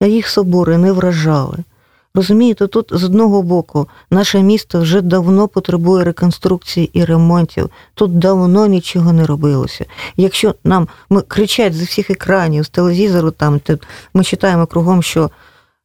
А 0.01 0.05
їх 0.05 0.27
собори 0.27 0.77
не 0.77 0.91
вражали. 0.91 1.57
Розумієте, 2.15 2.67
тут 2.67 2.89
з 2.91 3.03
одного 3.03 3.41
боку 3.41 3.87
наше 4.09 4.41
місто 4.41 4.81
вже 4.81 5.01
давно 5.01 5.47
потребує 5.47 6.03
реконструкції 6.03 6.89
і 6.93 7.05
ремонтів. 7.05 7.69
Тут 7.93 8.19
давно 8.19 8.67
нічого 8.67 9.13
не 9.13 9.25
робилося. 9.25 9.85
Якщо 10.17 10.55
нам 10.63 10.87
ми 11.09 11.21
кричать 11.21 11.73
з 11.73 11.81
усіх 11.81 12.09
екранів, 12.09 12.65
з 12.65 12.69
телевізору, 12.69 13.31
там 13.31 13.61
ми 14.13 14.23
читаємо 14.23 14.65
кругом, 14.65 15.03
що 15.03 15.29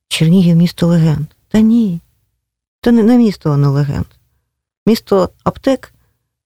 Чернігів 0.08 0.56
місто 0.56 0.86
легенд. 0.86 1.26
Та 1.48 1.60
ні. 1.60 2.00
Це 2.82 2.92
не, 2.92 3.02
не 3.02 3.16
місто, 3.16 3.50
а 3.50 3.56
не 3.56 3.68
легенд. 3.68 4.06
Місто 4.86 5.30
аптек, 5.44 5.92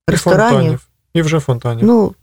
ресторанів. 0.07 0.87
І 1.15 1.23
вже 1.23 1.41
фонтанів. 1.41 1.87
Ну, 1.87 2.15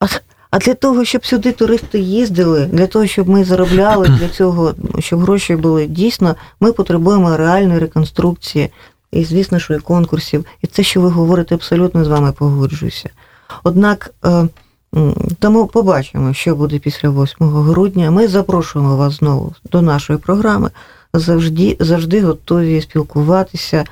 а, 0.00 0.06
а 0.52 0.58
для 0.58 0.74
того, 0.74 1.04
щоб 1.04 1.26
сюди 1.26 1.52
туристи 1.52 1.98
їздили, 1.98 2.66
для 2.66 2.86
того, 2.86 3.06
щоб 3.06 3.28
ми 3.28 3.44
заробляли, 3.44 4.08
для 4.08 4.28
цього, 4.36 4.74
щоб 4.98 5.20
гроші 5.20 5.56
були 5.56 5.86
дійсно, 5.86 6.36
ми 6.60 6.72
потребуємо 6.72 7.36
реальної 7.36 7.78
реконструкції. 7.78 8.70
І, 9.12 9.24
звісно, 9.24 9.58
що 9.58 9.74
і 9.74 9.78
конкурсів. 9.78 10.44
І 10.62 10.66
це, 10.66 10.82
що 10.82 11.00
ви 11.00 11.08
говорите, 11.08 11.54
абсолютно 11.54 12.04
з 12.04 12.08
вами 12.08 12.32
погоджуюся. 12.32 13.10
Однак, 13.64 14.14
е, 14.24 14.48
тому 15.38 15.66
побачимо, 15.66 16.34
що 16.34 16.56
буде 16.56 16.78
після 16.78 17.08
8 17.08 17.46
грудня. 17.46 18.10
Ми 18.10 18.28
запрошуємо 18.28 18.96
вас 18.96 19.14
знову 19.14 19.54
до 19.72 19.82
нашої 19.82 20.18
програми. 20.18 20.70
Завжди, 21.14 21.76
завжди 21.80 22.22
готові 22.22 22.80
спілкуватися. 22.80 23.84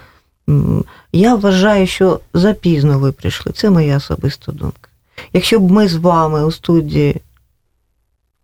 Я 1.13 1.35
вважаю, 1.35 1.87
що 1.87 2.21
запізно 2.35 2.99
ви 2.99 3.13
прийшли. 3.13 3.53
Це 3.53 3.71
моя 3.71 3.97
особиста 3.97 4.53
думка. 4.53 4.90
Якщо 5.33 5.61
б 5.61 5.71
ми 5.71 5.89
з 5.89 5.95
вами 5.97 6.45
у 6.45 6.53
студії 6.53 7.17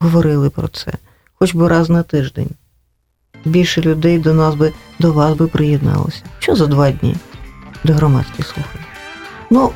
говорили 0.00 0.50
про 0.50 0.68
це, 0.68 0.92
хоч 1.34 1.54
би 1.54 1.68
раз 1.68 1.90
на 1.90 2.02
тиждень, 2.02 2.50
більше 3.44 3.80
людей 3.80 4.18
до 4.18 4.34
нас 4.34 4.54
би 4.54 4.72
до 4.98 5.12
вас 5.12 5.34
би 5.34 5.46
приєдналося. 5.46 6.22
Що 6.38 6.56
за 6.56 6.66
два 6.66 6.90
дні 6.90 7.16
до 7.84 7.92
громадських 7.92 8.46
слухань? 8.46 8.80
Ну, 9.50 9.70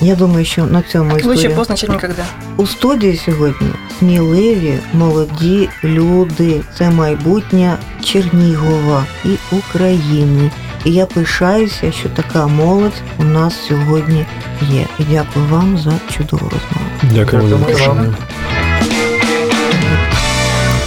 я 0.00 0.16
думаю, 0.16 0.44
що 0.44 0.64
на 0.66 0.82
цьому 0.82 1.12
Лучше 1.12 1.30
історія. 1.30 1.56
поздно, 1.56 1.76
чем 1.76 1.90
никогда. 1.90 2.26
У 2.56 2.66
студії 2.66 3.16
сьогодні 3.16 3.68
сміливі, 3.98 4.78
молоді 4.92 5.68
люди. 5.84 6.60
Це 6.78 6.90
майбутнє 6.90 7.78
Чернігова 8.04 9.06
і 9.24 9.36
України. 9.52 10.50
І 10.84 10.92
я 10.92 11.06
пишаюся, 11.06 11.92
що 11.92 12.08
така 12.08 12.46
молодь 12.46 13.02
у 13.18 13.24
нас 13.24 13.54
сьогодні 13.68 14.26
є. 14.70 14.86
І 14.98 15.02
дякую 15.10 15.46
вам 15.46 15.78
за 15.78 15.92
чудову 16.16 16.50
розмову. 16.50 16.90
Дякую 17.02 17.86
вам. 17.88 18.14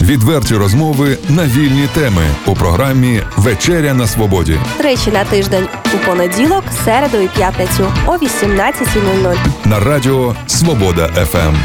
Відверті 0.02 0.56
розмови 0.56 1.18
на 1.30 1.46
вільні 1.46 1.88
теми 1.94 2.24
у 2.46 2.54
програмі 2.54 3.22
Вечеря 3.38 3.94
на 3.94 4.08
свободі. 4.08 4.60
Тричі 4.78 5.12
на 5.12 5.24
тиждень 5.24 5.68
у 5.96 6.06
понеділок, 6.06 6.64
середу 6.86 7.18
і 7.18 7.28
п'ятницю 7.28 7.88
о 8.06 8.12
18.00. 8.12 9.36
на 9.66 9.80
радіо 9.80 10.36
Свобода 10.48 11.08
ФМ. 11.08 11.56